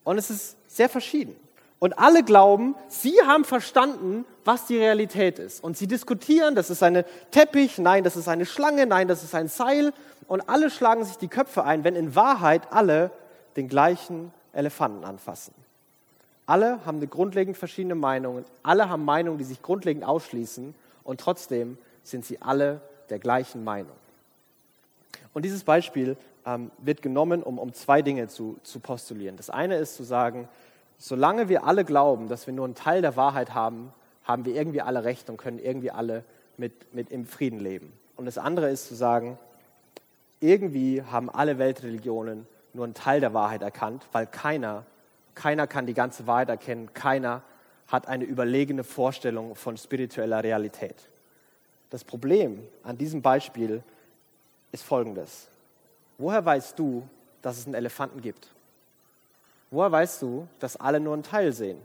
Und 0.04 0.18
es 0.18 0.28
ist 0.28 0.58
sehr 0.68 0.90
verschieden. 0.90 1.36
Und 1.84 1.98
alle 1.98 2.24
glauben, 2.24 2.74
sie 2.88 3.12
haben 3.26 3.44
verstanden, 3.44 4.24
was 4.42 4.64
die 4.64 4.78
Realität 4.78 5.38
ist. 5.38 5.62
Und 5.62 5.76
sie 5.76 5.86
diskutieren, 5.86 6.54
das 6.54 6.70
ist 6.70 6.82
eine 6.82 7.04
Teppich, 7.30 7.76
nein, 7.76 8.04
das 8.04 8.16
ist 8.16 8.26
eine 8.26 8.46
Schlange, 8.46 8.86
nein, 8.86 9.06
das 9.06 9.22
ist 9.22 9.34
ein 9.34 9.48
Seil. 9.48 9.92
Und 10.26 10.48
alle 10.48 10.70
schlagen 10.70 11.04
sich 11.04 11.18
die 11.18 11.28
Köpfe 11.28 11.62
ein, 11.62 11.84
wenn 11.84 11.94
in 11.94 12.14
Wahrheit 12.16 12.72
alle 12.72 13.10
den 13.56 13.68
gleichen 13.68 14.32
Elefanten 14.54 15.04
anfassen. 15.04 15.52
Alle 16.46 16.82
haben 16.86 16.96
eine 16.96 17.06
grundlegend 17.06 17.58
verschiedene 17.58 17.96
Meinungen, 17.96 18.46
alle 18.62 18.88
haben 18.88 19.04
Meinungen, 19.04 19.36
die 19.36 19.44
sich 19.44 19.60
grundlegend 19.60 20.04
ausschließen 20.04 20.74
und 21.02 21.20
trotzdem 21.20 21.76
sind 22.02 22.24
sie 22.24 22.40
alle 22.40 22.80
der 23.10 23.18
gleichen 23.18 23.62
Meinung. 23.62 23.96
Und 25.34 25.44
dieses 25.44 25.64
Beispiel 25.64 26.16
ähm, 26.46 26.70
wird 26.78 27.02
genommen, 27.02 27.42
um, 27.42 27.58
um 27.58 27.74
zwei 27.74 28.00
Dinge 28.00 28.28
zu, 28.28 28.56
zu 28.62 28.80
postulieren. 28.80 29.36
Das 29.36 29.50
eine 29.50 29.76
ist 29.76 29.96
zu 29.96 30.02
sagen, 30.02 30.48
solange 30.98 31.48
wir 31.48 31.64
alle 31.64 31.84
glauben, 31.84 32.28
dass 32.28 32.46
wir 32.46 32.54
nur 32.54 32.64
einen 32.64 32.74
Teil 32.74 33.02
der 33.02 33.16
Wahrheit 33.16 33.54
haben, 33.54 33.92
haben 34.24 34.44
wir 34.44 34.54
irgendwie 34.54 34.80
alle 34.80 35.04
Recht 35.04 35.28
und 35.28 35.36
können 35.36 35.58
irgendwie 35.58 35.90
alle 35.90 36.24
mit, 36.56 36.94
mit 36.94 37.10
im 37.10 37.26
Frieden 37.26 37.60
leben. 37.60 37.92
Und 38.16 38.26
das 38.26 38.38
andere 38.38 38.70
ist 38.70 38.88
zu 38.88 38.94
sagen, 38.94 39.38
irgendwie 40.40 41.02
haben 41.02 41.30
alle 41.30 41.58
Weltreligionen 41.58 42.46
nur 42.72 42.84
einen 42.84 42.94
Teil 42.94 43.20
der 43.20 43.34
Wahrheit 43.34 43.62
erkannt, 43.62 44.06
weil 44.12 44.26
keiner, 44.26 44.84
keiner 45.34 45.66
kann 45.66 45.86
die 45.86 45.94
ganze 45.94 46.26
Wahrheit 46.26 46.48
erkennen, 46.48 46.92
keiner 46.94 47.42
hat 47.88 48.08
eine 48.08 48.24
überlegene 48.24 48.84
Vorstellung 48.84 49.54
von 49.54 49.76
spiritueller 49.76 50.42
Realität. 50.42 50.96
Das 51.90 52.02
Problem 52.02 52.66
an 52.82 52.98
diesem 52.98 53.22
Beispiel 53.22 53.82
ist 54.72 54.82
folgendes. 54.82 55.48
Woher 56.18 56.44
weißt 56.44 56.78
du, 56.78 57.08
dass 57.42 57.58
es 57.58 57.66
einen 57.66 57.74
Elefanten 57.74 58.20
gibt? 58.20 58.48
Woher 59.74 59.92
weißt 59.92 60.22
du, 60.22 60.48
dass 60.60 60.76
alle 60.76 61.00
nur 61.00 61.14
einen 61.14 61.22
Teil 61.22 61.52
sehen? 61.52 61.78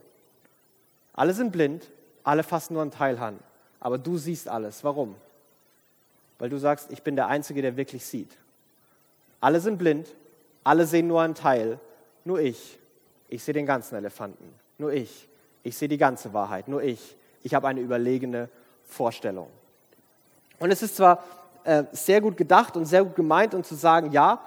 Alle 1.14 1.34
sind 1.34 1.52
blind, 1.52 1.90
alle 2.24 2.44
fassen 2.44 2.74
nur 2.74 2.82
einen 2.82 2.92
Teil 2.92 3.18
an. 3.18 3.40
Aber 3.80 3.98
du 3.98 4.18
siehst 4.18 4.48
alles. 4.48 4.84
Warum? 4.84 5.16
weil 6.40 6.50
du 6.50 6.58
sagst, 6.58 6.92
ich 6.92 7.04
bin 7.04 7.16
der 7.16 7.28
Einzige, 7.28 7.62
der 7.62 7.78
wirklich 7.78 8.06
sieht. 8.06 8.36
Alle 9.42 9.60
sind 9.60 9.78
blind, 9.78 10.08
alle 10.64 10.86
sehen 10.86 11.08
nur 11.08 11.22
einen 11.22 11.36
Teil, 11.36 11.80
nur 12.26 12.40
ich. 12.40 12.80
Ich 13.28 13.44
sehe 13.44 13.54
den 13.54 13.66
ganzen 13.66 13.96
Elefanten, 13.96 14.54
nur 14.78 14.92
ich. 14.92 15.28
Ich 15.64 15.78
sehe 15.78 15.88
die 15.88 15.98
ganze 15.98 16.34
Wahrheit, 16.34 16.68
nur 16.68 16.82
ich. 16.82 17.16
Ich 17.44 17.54
habe 17.54 17.68
eine 17.68 17.82
überlegene 17.82 18.50
Vorstellung. 18.86 19.50
Und 20.58 20.72
es 20.72 20.82
ist 20.82 20.96
zwar 20.96 21.24
äh, 21.64 21.84
sehr 21.92 22.22
gut 22.22 22.38
gedacht 22.38 22.76
und 22.76 22.86
sehr 22.86 23.04
gut 23.04 23.16
gemeint 23.16 23.54
und 23.54 23.66
zu 23.66 23.76
sagen, 23.76 24.12
ja, 24.12 24.42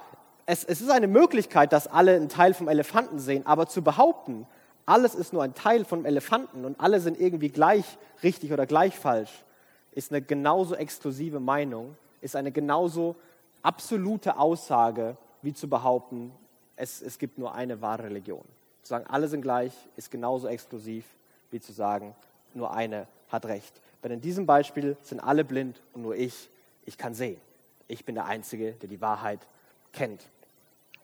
es, 0.47 0.65
es 0.65 0.81
ist 0.81 0.91
eine 0.91 1.09
Möglichkeit, 1.09 1.73
dass 1.73 1.87
alle 1.87 2.15
einen 2.15 2.29
Teil 2.29 2.55
vom 2.55 2.69
Elefanten 2.69 3.19
sehen, 3.19 3.47
aber 3.47 3.67
zu 3.67 3.83
behaupten, 3.83 4.47
alles 4.87 5.15
ist 5.15 5.33
nur 5.33 5.43
ein 5.43 5.55
Teil 5.55 5.85
vom 5.85 6.05
Elefanten 6.05 6.65
und 6.65 6.79
alle 6.81 7.01
sind 7.01 7.21
irgendwie 7.21 7.51
gleich 7.51 7.85
richtig 8.23 8.53
oder 8.53 8.67
gleich 8.67 8.99
falsch, 8.99 9.45
ist 9.93 10.11
eine 10.11 10.23
genauso 10.23 10.75
exklusive 10.75 11.39
Meinung, 11.39 11.97
ist 12.21 12.37
eine 12.37 12.51
genauso 12.51 13.17
absolute 13.63 14.37
Aussage, 14.37 15.17
wie 15.43 15.53
zu 15.53 15.69
behaupten, 15.69 16.33
es, 16.77 17.01
es 17.01 17.19
gibt 17.19 17.39
nur 17.39 17.55
eine 17.55 17.81
wahre 17.81 18.05
Religion. 18.05 18.45
Zu 18.83 18.91
sagen, 18.91 19.07
alle 19.09 19.29
sind 19.29 19.43
gleich, 19.43 19.73
ist 19.97 20.11
genauso 20.11 20.49
exklusiv, 20.49 21.05
wie 21.51 21.61
zu 21.61 21.73
sagen, 21.73 22.15
nur 22.55 22.75
eine 22.75 23.07
hat 23.29 23.47
recht. 23.47 23.81
Denn 24.03 24.11
in 24.11 24.21
diesem 24.21 24.47
Beispiel 24.47 24.97
sind 25.03 25.21
alle 25.21 25.45
blind 25.45 25.81
und 25.93 26.03
nur 26.03 26.17
ich, 26.17 26.51
ich 26.85 26.99
kann 26.99 27.15
sehen. 27.15 27.41
Ich 27.87 28.05
bin 28.05 28.17
der 28.17 28.27
Einzige, 28.27 28.73
der 28.73 28.89
die 28.89 29.01
Wahrheit 29.01 29.47
kennt. 29.93 30.29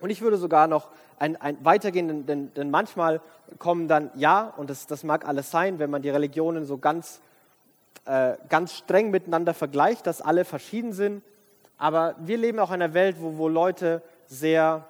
Und 0.01 0.11
ich 0.11 0.21
würde 0.21 0.37
sogar 0.37 0.67
noch 0.67 0.91
ein, 1.19 1.37
ein 1.41 1.57
weitergehen, 1.65 2.27
denn, 2.27 2.53
denn, 2.55 2.71
manchmal 2.71 3.21
kommen 3.59 3.89
dann, 3.89 4.11
ja, 4.15 4.53
und 4.57 4.71
das, 4.71 4.87
das 4.87 5.03
mag 5.03 5.27
alles 5.27 5.51
sein, 5.51 5.79
wenn 5.79 5.91
man 5.91 6.03
die 6.03 6.11
Religionen 6.11 6.65
so 6.65 6.79
ganz, 6.79 7.21
äh, 8.05 8.37
ganz 8.49 8.75
streng 8.75 9.11
miteinander 9.11 9.55
vergleicht, 9.55 10.07
dass 10.07 10.21
alle 10.21 10.45
verschieden 10.45 10.93
sind. 10.93 11.23
Aber 11.77 12.15
wir 12.19 12.39
leben 12.39 12.59
auch 12.61 12.71
in 12.71 12.83
einer 12.83 12.95
Welt, 12.95 13.17
wo, 13.21 13.39
wo 13.39 13.49
Leute 13.49 14.03
sehr 14.27 14.87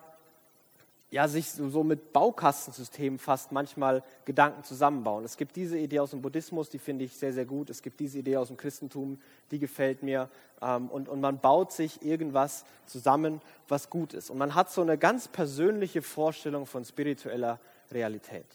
ja, 1.10 1.26
sich 1.26 1.50
so, 1.50 1.84
mit 1.84 2.12
Baukastensystemen 2.12 3.18
fast 3.18 3.50
manchmal 3.50 4.02
Gedanken 4.26 4.62
zusammenbauen. 4.62 5.24
Es 5.24 5.38
gibt 5.38 5.56
diese 5.56 5.78
Idee 5.78 6.00
aus 6.00 6.10
dem 6.10 6.20
Buddhismus, 6.20 6.68
die 6.68 6.78
finde 6.78 7.06
ich 7.06 7.16
sehr, 7.16 7.32
sehr 7.32 7.46
gut. 7.46 7.70
Es 7.70 7.80
gibt 7.80 7.98
diese 8.00 8.18
Idee 8.18 8.36
aus 8.36 8.48
dem 8.48 8.58
Christentum, 8.58 9.18
die 9.50 9.58
gefällt 9.58 10.02
mir. 10.02 10.28
Ähm, 10.60 10.88
und, 10.88 11.08
und 11.08 11.20
man 11.20 11.40
baut 11.40 11.72
sich 11.72 12.02
irgendwas 12.02 12.64
zusammen, 12.84 13.40
was 13.68 13.88
gut 13.88 14.12
ist. 14.12 14.28
Und 14.28 14.36
man 14.36 14.54
hat 14.54 14.70
so 14.70 14.82
eine 14.82 14.98
ganz 14.98 15.28
persönliche 15.28 16.02
Vorstellung 16.02 16.66
von 16.66 16.84
spiritueller 16.84 17.58
Realität. 17.90 18.46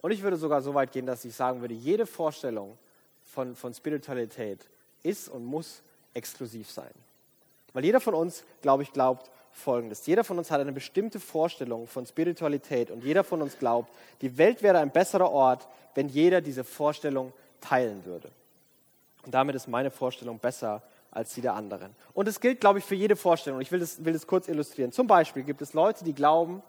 Und 0.00 0.12
ich 0.12 0.22
würde 0.22 0.36
sogar 0.36 0.62
so 0.62 0.74
weit 0.74 0.92
gehen, 0.92 1.06
dass 1.06 1.24
ich 1.24 1.34
sagen 1.34 1.60
würde, 1.60 1.74
jede 1.74 2.06
Vorstellung 2.06 2.78
von, 3.24 3.56
von 3.56 3.74
Spiritualität 3.74 4.60
ist 5.02 5.28
und 5.28 5.44
muss 5.44 5.82
exklusiv 6.14 6.70
sein. 6.70 6.92
Weil 7.72 7.84
jeder 7.84 8.00
von 8.00 8.14
uns, 8.14 8.44
glaube 8.62 8.84
ich, 8.84 8.92
glaubt, 8.92 9.30
Folgendes. 9.58 10.06
Jeder 10.06 10.24
von 10.24 10.38
uns 10.38 10.50
hat 10.50 10.60
eine 10.60 10.72
bestimmte 10.72 11.20
Vorstellung 11.20 11.86
von 11.86 12.06
Spiritualität 12.06 12.90
und 12.90 13.04
jeder 13.04 13.24
von 13.24 13.42
uns 13.42 13.58
glaubt, 13.58 13.92
die 14.22 14.38
Welt 14.38 14.62
wäre 14.62 14.78
ein 14.78 14.90
besserer 14.90 15.30
Ort, 15.30 15.68
wenn 15.94 16.08
jeder 16.08 16.40
diese 16.40 16.64
Vorstellung 16.64 17.32
teilen 17.60 18.04
würde. 18.04 18.30
Und 19.24 19.34
damit 19.34 19.56
ist 19.56 19.68
meine 19.68 19.90
Vorstellung 19.90 20.38
besser 20.38 20.82
als 21.10 21.34
die 21.34 21.40
der 21.40 21.54
anderen. 21.54 21.94
Und 22.14 22.28
es 22.28 22.40
gilt, 22.40 22.60
glaube 22.60 22.78
ich, 22.78 22.84
für 22.84 22.94
jede 22.94 23.16
Vorstellung. 23.16 23.60
Ich 23.60 23.72
will 23.72 23.80
das, 23.80 24.04
will 24.04 24.12
das 24.12 24.26
kurz 24.26 24.48
illustrieren. 24.48 24.92
Zum 24.92 25.06
Beispiel 25.06 25.42
gibt 25.42 25.60
es 25.60 25.74
Leute, 25.74 26.04
die 26.04 26.14
glauben, 26.14 26.62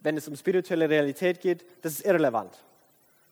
wenn 0.00 0.16
es 0.16 0.28
um 0.28 0.36
spirituelle 0.36 0.88
Realität 0.88 1.40
geht, 1.40 1.64
das 1.82 1.92
ist 1.92 2.06
irrelevant. 2.06 2.56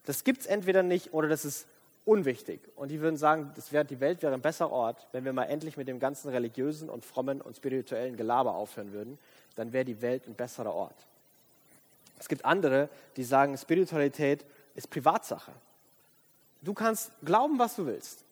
Das 0.04 0.25
gibt 0.25 0.40
es 0.40 0.47
entweder 0.47 0.82
nicht 0.82 1.12
oder 1.12 1.28
das 1.28 1.44
ist 1.44 1.66
unwichtig. 2.04 2.61
Und 2.76 2.90
die 2.90 3.00
würden 3.00 3.16
sagen, 3.16 3.52
wär, 3.71 3.85
die 3.85 4.00
Welt 4.00 4.23
wäre 4.23 4.35
ein 4.35 4.40
besserer 4.40 4.71
Ort, 4.71 5.07
wenn 5.12 5.25
wir 5.25 5.33
mal 5.33 5.45
endlich 5.45 5.76
mit 5.76 5.88
dem 5.88 6.00
ganzen 6.00 6.30
religiösen 6.30 6.88
und 6.88 7.04
frommen 7.04 7.40
und 7.40 7.57
spirituellen 7.57 8.16
Gelaber 8.16 8.54
aufhören 8.54 8.92
würden. 8.92 9.19
Dann 9.57 9.73
wäre 9.73 9.85
die 9.85 10.00
Welt 10.02 10.26
ein 10.26 10.35
besserer 10.35 10.75
Ort. 10.75 11.07
Es 12.19 12.28
gibt 12.28 12.45
andere, 12.45 12.88
die 13.16 13.25
sagen, 13.25 13.57
Spiritualität 13.57 14.45
ist 14.75 14.90
Privatsache. 14.90 15.52
Du 16.62 16.75
kannst 16.75 17.12
glauben, 17.25 17.59
was 17.59 17.76
du 17.76 17.87
willst. 17.87 18.25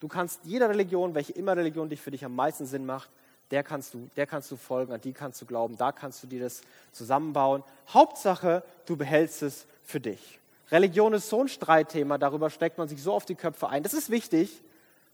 Du 0.00 0.08
kannst 0.08 0.40
jeder 0.44 0.68
Religion, 0.68 1.14
welche 1.14 1.32
immer 1.32 1.56
Religion 1.56 1.88
dich 1.88 2.00
für 2.00 2.10
dich 2.10 2.24
am 2.24 2.34
meisten 2.34 2.66
Sinn 2.66 2.86
macht, 2.86 3.10
der 3.50 3.62
kannst 3.62 3.94
du, 3.94 4.08
der 4.16 4.26
kannst 4.26 4.50
du 4.50 4.56
folgen, 4.56 4.92
an 4.92 5.00
die 5.00 5.12
kannst 5.12 5.40
du 5.42 5.46
glauben, 5.46 5.76
da 5.76 5.92
kannst 5.92 6.22
du 6.22 6.26
dir 6.26 6.40
das 6.40 6.62
zusammenbauen. 6.90 7.62
Hauptsache, 7.88 8.62
du 8.86 8.96
behältst 8.96 9.42
es 9.42 9.66
für 9.84 10.00
dich. 10.00 10.40
Religion 10.72 11.12
ist 11.12 11.28
so 11.28 11.42
ein 11.42 11.48
Streitthema, 11.48 12.16
darüber 12.16 12.48
steckt 12.48 12.78
man 12.78 12.88
sich 12.88 13.02
so 13.02 13.12
auf 13.12 13.26
die 13.26 13.34
Köpfe 13.34 13.68
ein. 13.68 13.82
Das 13.82 13.92
ist 13.92 14.08
wichtig, 14.08 14.62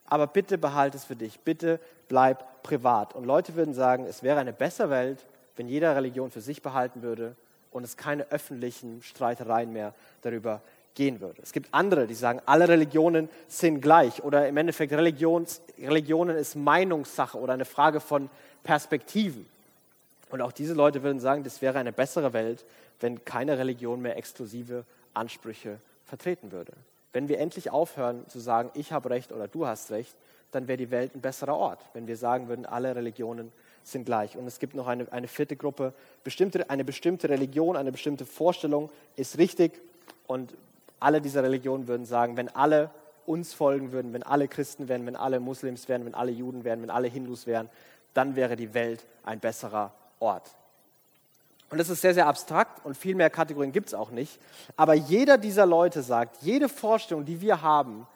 aber 0.05 0.29
bitte 0.29 0.57
behalte 0.57 0.97
es 0.97 1.05
für 1.05 1.17
dich. 1.17 1.41
Bitte 1.41 1.81
bleib 2.07 2.63
privat. 2.63 3.15
Und 3.15 3.25
Leute 3.25 3.57
würden 3.57 3.75
sagen, 3.75 4.07
es 4.07 4.23
wäre 4.23 4.39
eine 4.39 4.53
bessere 4.53 4.91
Welt, 4.91 5.27
wenn 5.57 5.67
jeder 5.67 5.97
Religion 5.97 6.31
für 6.31 6.41
sich 6.41 6.63
behalten 6.63 7.03
würde 7.03 7.35
und 7.73 7.83
es 7.83 7.97
keine 7.97 8.31
öffentlichen 8.31 9.03
Streitereien 9.03 9.73
mehr 9.73 9.95
darüber 10.23 10.63
gehen 10.95 11.21
würde. 11.21 11.43
Es 11.43 11.53
gibt 11.53 11.75
andere, 11.75 12.07
die 12.07 12.15
sagen, 12.15 12.41
alle 12.47 12.69
Religionen 12.69 13.29
sind 13.49 13.81
gleich 13.81 14.23
oder 14.23 14.49
im 14.49 14.57
Endeffekt 14.57 14.93
Religions, 14.93 15.61
Religionen 15.79 16.37
ist 16.37 16.55
Meinungssache 16.55 17.37
oder 17.37 17.53
eine 17.53 17.65
Frage 17.65 18.01
von 18.01 18.31
Perspektiven. 18.63 19.47
Und 20.31 20.41
auch 20.41 20.53
diese 20.53 20.75
Leute 20.75 21.03
würden 21.03 21.21
sagen, 21.21 21.43
das 21.43 21.63
wäre 21.63 21.79
eine 21.79 21.93
bessere 21.93 22.33
Welt, 22.33 22.65
wenn 23.01 23.25
keine 23.25 23.59
Religion 23.59 24.01
mehr 24.01 24.17
exklusive 24.17 24.85
Ansprüche 25.19 25.81
vertreten 26.05 26.53
würde. 26.53 26.73
Wenn 27.13 27.29
wir 27.29 27.39
endlich 27.39 27.71
aufhören 27.71 28.27
zu 28.29 28.39
sagen, 28.39 28.71
ich 28.75 28.93
habe 28.93 29.11
recht 29.11 29.33
oder 29.33 29.49
du 29.49 29.67
hast 29.67 29.91
recht, 29.91 30.17
dann 30.51 30.69
wäre 30.69 30.79
die 30.79 30.91
Welt 30.91 31.15
ein 31.15 31.21
besserer 31.21 31.57
Ort. 31.57 31.81
Wenn 31.93 32.07
wir 32.07 32.17
sagen 32.17 32.49
würden, 32.49 32.65
alle 32.65 32.95
Religionen 32.97 33.53
sind 33.83 34.05
gleich. 34.05 34.37
Und 34.37 34.47
es 34.47 34.59
gibt 34.59 34.75
noch 34.75 34.87
eine, 34.87 35.11
eine 35.13 35.29
vierte 35.29 35.57
Gruppe, 35.57 35.93
bestimmte, 36.25 36.71
eine 36.71 36.85
bestimmte 36.85 37.29
Religion, 37.29 37.77
eine 37.77 37.93
bestimmte 37.93 38.25
Vorstellung 38.25 38.91
ist 39.17 39.39
richtig. 39.39 39.81
Und 40.27 40.55
alle 41.01 41.21
diese 41.21 41.43
Religionen 41.43 41.89
würden 41.89 42.07
sagen, 42.07 42.37
wenn 42.37 42.49
alle 42.49 42.91
uns 43.27 43.53
folgen 43.53 43.93
würden, 43.93 44.13
wenn 44.13 44.23
alle 44.23 44.49
Christen 44.49 44.89
wären, 44.89 45.05
wenn 45.07 45.17
alle 45.17 45.39
Muslims 45.39 45.89
wären, 45.89 46.07
wenn 46.07 46.15
alle 46.15 46.31
Juden 46.31 46.65
wären, 46.65 46.81
wenn 46.83 46.91
alle 46.91 47.09
Hindus 47.09 47.47
wären, 47.47 47.69
dann 48.15 48.37
wäre 48.37 48.57
die 48.57 48.73
Welt 48.73 49.05
ein 49.23 49.39
besserer 49.39 49.93
Ort. 50.19 50.51
Und 51.71 51.79
das 51.79 51.91
ist 51.91 52.01
sehr, 52.01 52.15
sehr 52.15 52.27
abstrakt 52.27 52.85
und 52.85 52.97
viel 52.97 53.15
mehr 53.15 53.29
Kategorien 53.29 53.73
gibt 53.73 53.89
es 53.89 53.95
auch 53.95 54.11
nicht. 54.11 54.41
Aber 54.77 54.95
jeder 54.95 55.37
dieser 55.37 55.67
Leute 55.67 56.03
sagt, 56.03 56.39
jede 56.43 56.69
Vorstellung, 56.69 57.25
die 57.25 57.41
wir 57.41 57.61
haben, 57.63 58.07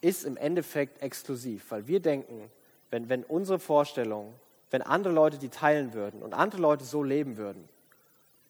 ist 0.00 0.24
im 0.24 0.36
Endeffekt 0.36 1.02
exklusiv, 1.02 1.70
weil 1.70 1.86
wir 1.86 2.00
denken, 2.00 2.50
wenn, 2.90 3.08
wenn 3.08 3.24
unsere 3.24 3.58
Vorstellung, 3.58 4.34
wenn 4.70 4.82
andere 4.82 5.14
Leute 5.14 5.38
die 5.38 5.48
teilen 5.48 5.94
würden 5.94 6.22
und 6.22 6.34
andere 6.34 6.60
Leute 6.60 6.84
so 6.84 7.02
leben 7.02 7.36
würden, 7.36 7.68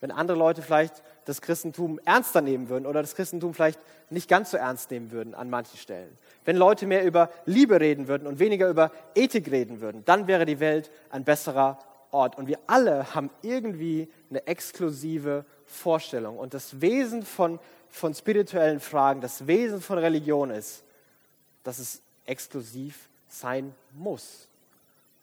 wenn 0.01 0.11
andere 0.11 0.37
Leute 0.37 0.63
vielleicht 0.63 1.03
das 1.25 1.41
Christentum 1.41 1.99
ernster 2.05 2.41
nehmen 2.41 2.69
würden 2.69 2.87
oder 2.87 3.01
das 3.01 3.15
Christentum 3.15 3.55
vielleicht 3.55 3.81
nicht 4.11 4.29
ganz 4.29 4.51
so 4.51 4.57
ernst 4.57 4.91
nehmen 4.91 5.11
würden 5.11 5.35
an 5.35 5.51
manchen 5.51 5.79
Stellen, 5.79 6.17
wenn 6.45 6.57
Leute 6.57 6.87
mehr 6.87 7.05
über 7.05 7.31
Liebe 7.45 7.81
reden 7.81 8.09
würden 8.09 8.27
und 8.27 8.39
weniger 8.39 8.69
über 8.69 8.91
Ethik 9.15 9.51
reden 9.51 9.81
würden, 9.81 10.05
dann 10.05 10.27
wäre 10.27 10.47
die 10.47 10.61
Welt 10.61 10.91
ein 11.11 11.25
besserer 11.25 11.79
Ort. 12.11 12.37
Und 12.37 12.47
wir 12.47 12.59
alle 12.67 13.15
haben 13.15 13.31
irgendwie 13.43 14.09
eine 14.31 14.47
exklusive 14.47 15.45
Vorstellung. 15.67 16.39
Und 16.39 16.55
das 16.55 16.81
Wesen 16.81 17.23
von, 17.23 17.59
von 17.89 18.15
spirituellen 18.15 18.81
Fragen, 18.81 19.21
das 19.21 19.47
Wesen 19.47 19.81
von 19.81 19.99
Religion 19.99 20.51
ist, 20.51 20.83
dass 21.65 21.79
es 21.79 22.01
exklusiv 22.25 23.09
sein 23.29 23.75
muss. 23.93 24.49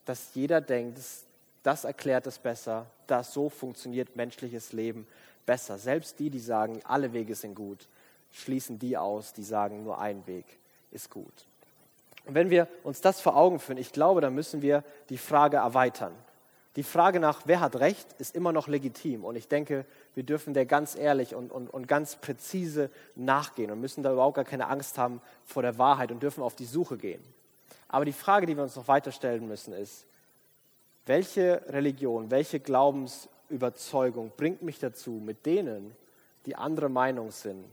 Dass 0.05 0.33
jeder 0.33 0.61
denkt, 0.61 0.97
das, 0.97 1.23
das 1.63 1.83
erklärt 1.85 2.27
es 2.27 2.37
besser, 2.37 2.85
dass 3.07 3.33
so 3.33 3.49
funktioniert 3.49 4.15
menschliches 4.15 4.73
Leben 4.73 5.07
besser. 5.45 5.77
Selbst 5.77 6.19
die, 6.19 6.29
die 6.29 6.39
sagen, 6.39 6.81
alle 6.83 7.13
Wege 7.13 7.35
sind 7.35 7.55
gut, 7.55 7.87
schließen 8.31 8.79
die 8.79 8.97
aus, 8.97 9.33
die 9.33 9.43
sagen, 9.43 9.83
nur 9.83 9.99
ein 9.99 10.25
Weg 10.27 10.45
ist 10.91 11.09
gut. 11.09 11.45
Und 12.25 12.35
wenn 12.35 12.49
wir 12.49 12.67
uns 12.83 13.01
das 13.01 13.19
vor 13.19 13.35
Augen 13.35 13.59
führen, 13.59 13.77
ich 13.77 13.91
glaube, 13.91 14.21
dann 14.21 14.33
müssen 14.33 14.61
wir 14.61 14.83
die 15.09 15.17
Frage 15.17 15.57
erweitern 15.57 16.13
die 16.75 16.83
Frage 16.83 17.19
nach, 17.19 17.41
wer 17.45 17.59
hat 17.59 17.75
Recht, 17.75 18.07
ist 18.17 18.35
immer 18.35 18.51
noch 18.51 18.67
legitim. 18.67 19.25
Und 19.25 19.35
ich 19.35 19.47
denke, 19.47 19.85
wir 20.15 20.23
dürfen 20.23 20.55
der 20.55 20.65
ganz 20.65 20.95
ehrlich 20.95 21.35
und, 21.35 21.51
und, 21.51 21.67
und 21.67 21.87
ganz 21.87 22.15
präzise 22.15 22.89
nachgehen 23.15 23.69
und 23.69 23.79
müssen 23.79 24.01
da 24.01 24.11
überhaupt 24.11 24.35
gar 24.35 24.45
keine 24.45 24.67
Angst 24.67 24.97
haben 24.97 25.21
vor 25.45 25.61
der 25.61 25.77
Wahrheit 25.77 26.11
und 26.11 26.23
dürfen 26.23 26.41
auf 26.43 26.55
die 26.55 26.65
Suche 26.65 26.97
gehen. 26.97 27.21
Aber 27.87 28.05
die 28.05 28.13
Frage, 28.13 28.47
die 28.47 28.55
wir 28.55 28.63
uns 28.63 28.75
noch 28.75 28.87
weiter 28.87 29.11
stellen 29.11 29.47
müssen, 29.47 29.71
ist, 29.73 30.07
welche 31.05 31.61
Religion, 31.67 32.31
welche 32.31 32.59
Glaubensüberzeugung 32.59 34.31
bringt 34.35 34.63
mich 34.63 34.79
dazu, 34.79 35.11
mit 35.11 35.45
denen, 35.45 35.95
die 36.47 36.55
andere 36.55 36.89
Meinung 36.89 37.29
sind, 37.29 37.65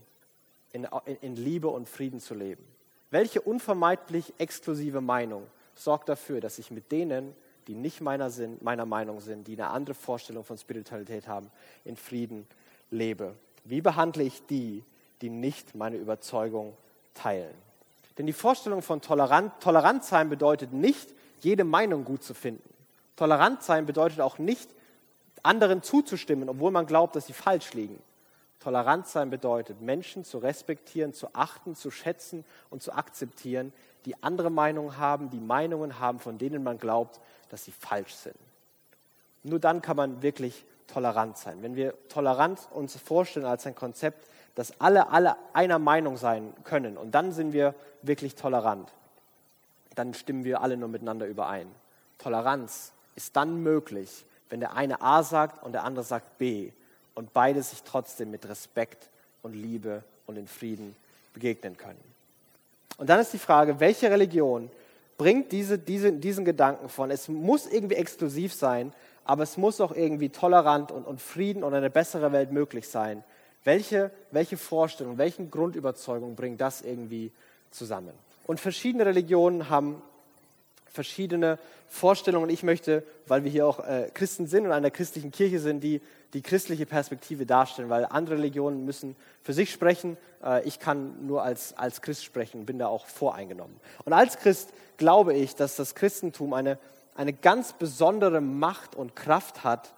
in, 0.73 0.87
in, 1.05 1.15
in 1.21 1.35
Liebe 1.35 1.69
und 1.69 1.89
Frieden 1.89 2.19
zu 2.19 2.35
leben? 2.35 2.63
Welche 3.09 3.41
unvermeidlich 3.41 4.33
exklusive 4.37 5.01
Meinung 5.01 5.47
sorgt 5.73 6.07
dafür, 6.07 6.39
dass 6.39 6.59
ich 6.59 6.69
mit 6.69 6.91
denen 6.91 7.33
die 7.67 7.75
nicht 7.75 8.01
meiner, 8.01 8.29
sind, 8.29 8.61
meiner 8.61 8.85
Meinung 8.85 9.19
sind, 9.19 9.47
die 9.47 9.53
eine 9.53 9.69
andere 9.69 9.93
Vorstellung 9.93 10.43
von 10.43 10.57
Spiritualität 10.57 11.27
haben, 11.27 11.49
in 11.85 11.95
Frieden 11.95 12.47
lebe? 12.89 13.35
Wie 13.63 13.81
behandle 13.81 14.23
ich 14.23 14.45
die, 14.47 14.83
die 15.21 15.29
nicht 15.29 15.75
meine 15.75 15.97
Überzeugung 15.97 16.75
teilen? 17.13 17.53
Denn 18.17 18.25
die 18.25 18.33
Vorstellung 18.33 18.81
von 18.81 19.01
Tolerant, 19.01 19.51
Toleranz 19.61 20.09
sein 20.09 20.29
bedeutet 20.29 20.73
nicht, 20.73 21.13
jede 21.39 21.63
Meinung 21.63 22.03
gut 22.05 22.23
zu 22.23 22.33
finden. 22.33 22.69
Tolerant 23.15 23.63
sein 23.63 23.85
bedeutet 23.85 24.19
auch 24.19 24.37
nicht, 24.37 24.69
anderen 25.43 25.81
zuzustimmen, 25.81 26.49
obwohl 26.49 26.71
man 26.71 26.85
glaubt, 26.85 27.15
dass 27.15 27.27
sie 27.27 27.33
falsch 27.33 27.73
liegen. 27.73 27.99
Tolerant 28.59 29.07
sein 29.07 29.31
bedeutet, 29.31 29.81
Menschen 29.81 30.23
zu 30.23 30.37
respektieren, 30.37 31.13
zu 31.13 31.33
achten, 31.33 31.75
zu 31.75 31.89
schätzen 31.89 32.45
und 32.69 32.83
zu 32.83 32.93
akzeptieren, 32.93 33.73
die 34.05 34.21
andere 34.21 34.51
Meinungen 34.51 34.97
haben, 34.97 35.31
die 35.31 35.39
Meinungen 35.39 35.99
haben, 35.99 36.19
von 36.19 36.37
denen 36.37 36.63
man 36.63 36.77
glaubt, 36.77 37.19
dass 37.51 37.65
sie 37.65 37.71
falsch 37.71 38.13
sind. 38.13 38.35
Nur 39.43 39.59
dann 39.59 39.81
kann 39.81 39.97
man 39.97 40.21
wirklich 40.21 40.63
tolerant 40.87 41.37
sein. 41.37 41.61
Wenn 41.61 41.75
wir 41.75 41.93
tolerant 42.09 42.59
uns 42.71 42.95
vorstellen 42.95 43.45
als 43.45 43.65
ein 43.65 43.75
Konzept, 43.75 44.27
dass 44.55 44.79
alle, 44.79 45.09
alle 45.09 45.35
einer 45.53 45.79
Meinung 45.79 46.17
sein 46.17 46.53
können 46.63 46.97
und 46.97 47.11
dann 47.11 47.31
sind 47.31 47.53
wir 47.53 47.73
wirklich 48.01 48.35
tolerant, 48.35 48.91
dann 49.95 50.13
stimmen 50.13 50.43
wir 50.43 50.61
alle 50.61 50.77
nur 50.77 50.89
miteinander 50.89 51.25
überein. 51.27 51.67
Toleranz 52.17 52.91
ist 53.15 53.35
dann 53.35 53.61
möglich, 53.63 54.25
wenn 54.49 54.59
der 54.59 54.73
eine 54.75 55.01
A 55.01 55.23
sagt 55.23 55.63
und 55.63 55.73
der 55.73 55.83
andere 55.83 56.03
sagt 56.03 56.37
B 56.37 56.71
und 57.15 57.33
beide 57.33 57.61
sich 57.63 57.83
trotzdem 57.83 58.31
mit 58.31 58.47
Respekt 58.47 59.09
und 59.41 59.53
Liebe 59.53 60.03
und 60.27 60.37
in 60.37 60.47
Frieden 60.47 60.95
begegnen 61.33 61.77
können. 61.77 61.99
Und 62.97 63.09
dann 63.09 63.19
ist 63.19 63.33
die 63.33 63.39
Frage, 63.39 63.79
welche 63.79 64.11
Religion 64.11 64.69
bringt 65.21 65.51
diese, 65.51 65.77
diese, 65.77 66.13
diesen 66.13 66.45
Gedanken 66.45 66.89
von, 66.89 67.11
es 67.11 67.29
muss 67.29 67.67
irgendwie 67.67 67.93
exklusiv 67.93 68.55
sein, 68.55 68.91
aber 69.23 69.43
es 69.43 69.55
muss 69.55 69.79
auch 69.79 69.91
irgendwie 69.95 70.29
tolerant 70.29 70.91
und, 70.91 71.05
und 71.05 71.21
Frieden 71.21 71.63
und 71.63 71.75
eine 71.75 71.91
bessere 71.91 72.31
Welt 72.31 72.51
möglich 72.51 72.87
sein. 72.87 73.23
Welche, 73.63 74.09
welche 74.31 74.57
Vorstellung, 74.57 75.19
welche 75.19 75.45
Grundüberzeugung 75.45 76.33
bringt 76.33 76.59
das 76.59 76.81
irgendwie 76.81 77.31
zusammen? 77.69 78.13
Und 78.47 78.59
verschiedene 78.59 79.05
Religionen 79.05 79.69
haben 79.69 80.01
verschiedene 80.91 81.57
Vorstellungen. 81.87 82.49
Ich 82.49 82.63
möchte, 82.63 83.03
weil 83.27 83.43
wir 83.43 83.51
hier 83.51 83.65
auch 83.65 83.79
äh, 83.79 84.09
Christen 84.13 84.47
sind 84.47 84.65
und 84.65 84.71
einer 84.71 84.91
christlichen 84.91 85.31
Kirche 85.31 85.59
sind, 85.59 85.81
die 85.83 86.01
die 86.33 86.41
christliche 86.41 86.85
Perspektive 86.85 87.45
darstellen, 87.45 87.89
weil 87.89 88.05
andere 88.05 88.35
Religionen 88.35 88.85
müssen 88.85 89.15
für 89.43 89.53
sich 89.53 89.71
sprechen. 89.71 90.17
Äh, 90.43 90.63
ich 90.67 90.79
kann 90.79 91.25
nur 91.25 91.43
als, 91.43 91.77
als 91.77 92.01
Christ 92.01 92.23
sprechen, 92.23 92.65
bin 92.65 92.79
da 92.79 92.87
auch 92.87 93.05
voreingenommen. 93.05 93.75
Und 94.05 94.13
als 94.13 94.37
Christ 94.37 94.69
glaube 94.97 95.33
ich, 95.33 95.55
dass 95.55 95.75
das 95.75 95.95
Christentum 95.95 96.53
eine, 96.53 96.77
eine 97.15 97.33
ganz 97.33 97.73
besondere 97.73 98.41
Macht 98.41 98.95
und 98.95 99.15
Kraft 99.15 99.63
hat, 99.63 99.93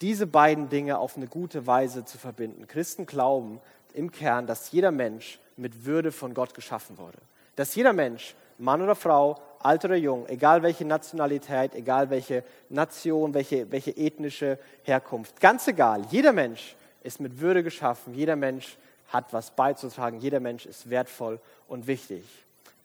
diese 0.00 0.26
beiden 0.26 0.68
Dinge 0.68 0.98
auf 0.98 1.16
eine 1.16 1.26
gute 1.26 1.66
Weise 1.66 2.04
zu 2.04 2.18
verbinden. 2.18 2.68
Christen 2.68 3.06
glauben 3.06 3.60
im 3.94 4.12
Kern, 4.12 4.46
dass 4.46 4.70
jeder 4.70 4.92
Mensch 4.92 5.40
mit 5.56 5.84
Würde 5.84 6.12
von 6.12 6.34
Gott 6.34 6.54
geschaffen 6.54 6.98
wurde. 6.98 7.18
Dass 7.56 7.74
jeder 7.74 7.92
Mensch, 7.92 8.36
Mann 8.58 8.82
oder 8.82 8.94
Frau, 8.94 9.40
alt 9.60 9.84
oder 9.84 9.96
jung, 9.96 10.26
egal 10.28 10.62
welche 10.62 10.84
Nationalität, 10.84 11.74
egal 11.74 12.10
welche 12.10 12.44
Nation, 12.68 13.34
welche, 13.34 13.70
welche 13.70 13.96
ethnische 13.96 14.58
Herkunft, 14.82 15.40
ganz 15.40 15.66
egal, 15.68 16.04
jeder 16.10 16.32
Mensch 16.32 16.76
ist 17.02 17.20
mit 17.20 17.40
Würde 17.40 17.62
geschaffen, 17.62 18.14
jeder 18.14 18.36
Mensch 18.36 18.76
hat 19.08 19.32
was 19.32 19.50
beizutragen, 19.52 20.20
jeder 20.20 20.40
Mensch 20.40 20.66
ist 20.66 20.90
wertvoll 20.90 21.40
und 21.66 21.86
wichtig. 21.86 22.24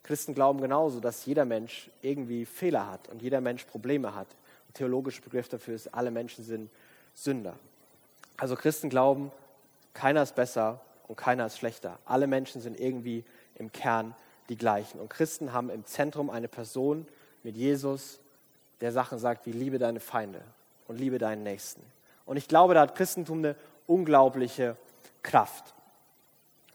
Christen 0.03 0.33
glauben 0.33 0.61
genauso, 0.61 0.99
dass 0.99 1.25
jeder 1.25 1.45
Mensch 1.45 1.89
irgendwie 2.01 2.45
Fehler 2.45 2.89
hat 2.89 3.09
und 3.09 3.21
jeder 3.21 3.41
Mensch 3.41 3.65
Probleme 3.65 4.15
hat. 4.15 4.27
Der 4.67 4.73
theologische 4.73 5.21
Begriff 5.21 5.49
dafür 5.49 5.75
ist, 5.75 5.93
alle 5.93 6.11
Menschen 6.11 6.43
sind 6.43 6.69
Sünder. 7.13 7.55
Also 8.37 8.55
Christen 8.55 8.89
glauben, 8.89 9.31
keiner 9.93 10.23
ist 10.23 10.35
besser 10.35 10.81
und 11.07 11.15
keiner 11.15 11.45
ist 11.45 11.57
schlechter. 11.57 11.99
Alle 12.05 12.27
Menschen 12.27 12.61
sind 12.61 12.79
irgendwie 12.79 13.23
im 13.55 13.71
Kern 13.71 14.15
die 14.53 14.57
gleichen. 14.57 14.99
Und 14.99 15.09
Christen 15.09 15.51
haben 15.51 15.71
im 15.71 15.83
Zentrum 15.83 16.29
eine 16.29 16.47
Person 16.47 17.07
mit 17.41 17.57
Jesus, 17.57 18.19
der 18.81 18.91
Sachen 18.91 19.17
sagt 19.17 19.47
wie 19.47 19.51
liebe 19.51 19.79
deine 19.79 19.99
Feinde 19.99 20.41
und 20.87 20.99
liebe 20.99 21.17
deinen 21.17 21.41
Nächsten. 21.41 21.81
Und 22.27 22.37
ich 22.37 22.47
glaube, 22.47 22.75
da 22.75 22.81
hat 22.81 22.93
Christentum 22.93 23.39
eine 23.39 23.55
unglaubliche 23.87 24.77
Kraft. 25.23 25.73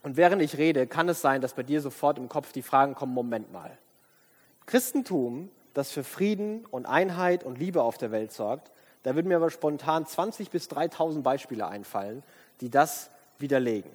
Und 0.02 0.16
während 0.16 0.42
ich 0.42 0.58
rede, 0.58 0.88
kann 0.88 1.08
es 1.08 1.20
sein, 1.20 1.40
dass 1.40 1.54
bei 1.54 1.62
dir 1.62 1.80
sofort 1.80 2.18
im 2.18 2.28
Kopf 2.28 2.50
die 2.50 2.62
Fragen 2.62 2.96
kommen, 2.96 3.14
Moment 3.14 3.52
mal. 3.52 3.78
Christentum, 4.66 5.48
das 5.72 5.92
für 5.92 6.02
Frieden 6.02 6.66
und 6.66 6.86
Einheit 6.86 7.44
und 7.44 7.58
Liebe 7.58 7.82
auf 7.82 7.96
der 7.96 8.10
Welt 8.10 8.32
sorgt, 8.32 8.72
da 9.04 9.14
würden 9.14 9.28
mir 9.28 9.36
aber 9.36 9.50
spontan 9.50 10.04
20 10.04 10.50
bis 10.50 10.66
3000 10.66 11.22
Beispiele 11.22 11.68
einfallen, 11.68 12.24
die 12.60 12.70
das 12.70 13.10
widerlegen. 13.38 13.92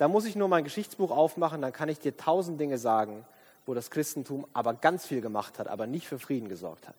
Da 0.00 0.08
muss 0.08 0.24
ich 0.24 0.34
nur 0.34 0.48
mein 0.48 0.64
Geschichtsbuch 0.64 1.10
aufmachen, 1.10 1.60
dann 1.60 1.74
kann 1.74 1.90
ich 1.90 1.98
dir 1.98 2.16
tausend 2.16 2.58
Dinge 2.58 2.78
sagen, 2.78 3.26
wo 3.66 3.74
das 3.74 3.90
Christentum 3.90 4.46
aber 4.54 4.72
ganz 4.72 5.04
viel 5.04 5.20
gemacht 5.20 5.58
hat, 5.58 5.68
aber 5.68 5.86
nicht 5.86 6.08
für 6.08 6.18
Frieden 6.18 6.48
gesorgt 6.48 6.88
hat, 6.88 6.96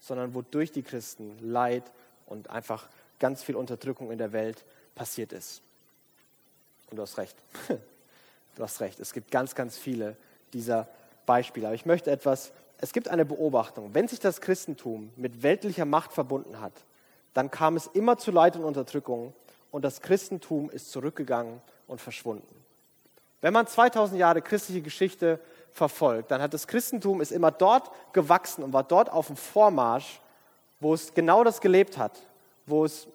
sondern 0.00 0.34
wodurch 0.34 0.72
die 0.72 0.82
Christen 0.82 1.38
Leid 1.40 1.84
und 2.26 2.50
einfach 2.50 2.88
ganz 3.20 3.44
viel 3.44 3.54
Unterdrückung 3.54 4.10
in 4.10 4.18
der 4.18 4.32
Welt 4.32 4.64
passiert 4.96 5.32
ist. 5.32 5.62
Und 6.90 6.96
du 6.96 7.02
hast 7.02 7.16
recht. 7.16 7.36
Du 8.56 8.62
hast 8.62 8.80
recht. 8.80 9.00
Es 9.00 9.14
gibt 9.14 9.30
ganz, 9.30 9.54
ganz 9.54 9.78
viele 9.78 10.14
dieser 10.52 10.88
Beispiele. 11.24 11.68
Aber 11.68 11.74
ich 11.74 11.86
möchte 11.86 12.10
etwas, 12.10 12.52
es 12.78 12.92
gibt 12.92 13.08
eine 13.08 13.24
Beobachtung. 13.24 13.94
Wenn 13.94 14.08
sich 14.08 14.18
das 14.18 14.42
Christentum 14.42 15.10
mit 15.16 15.42
weltlicher 15.42 15.86
Macht 15.86 16.12
verbunden 16.12 16.60
hat, 16.60 16.74
dann 17.32 17.50
kam 17.50 17.76
es 17.76 17.86
immer 17.86 18.18
zu 18.18 18.30
Leid 18.30 18.56
und 18.56 18.64
Unterdrückung 18.64 19.32
und 19.70 19.86
das 19.86 20.02
Christentum 20.02 20.68
ist 20.68 20.90
zurückgegangen 20.90 21.62
und 21.92 22.00
verschwunden. 22.00 22.56
Wenn 23.42 23.52
man 23.52 23.66
2000 23.66 24.18
Jahre 24.18 24.40
christliche 24.40 24.80
Geschichte 24.80 25.38
verfolgt, 25.72 26.30
dann 26.30 26.40
hat 26.40 26.54
das 26.54 26.66
Christentum 26.66 27.20
ist 27.20 27.32
immer 27.32 27.50
dort 27.50 27.90
gewachsen 28.12 28.64
und 28.64 28.72
war 28.72 28.82
dort 28.82 29.10
auf 29.10 29.26
dem 29.26 29.36
Vormarsch, 29.36 30.20
wo 30.80 30.94
es 30.94 31.12
genau 31.12 31.44
das 31.44 31.60
gelebt 31.60 31.98
hat, 31.98 32.18
wo 32.66 32.84
es 32.84 33.06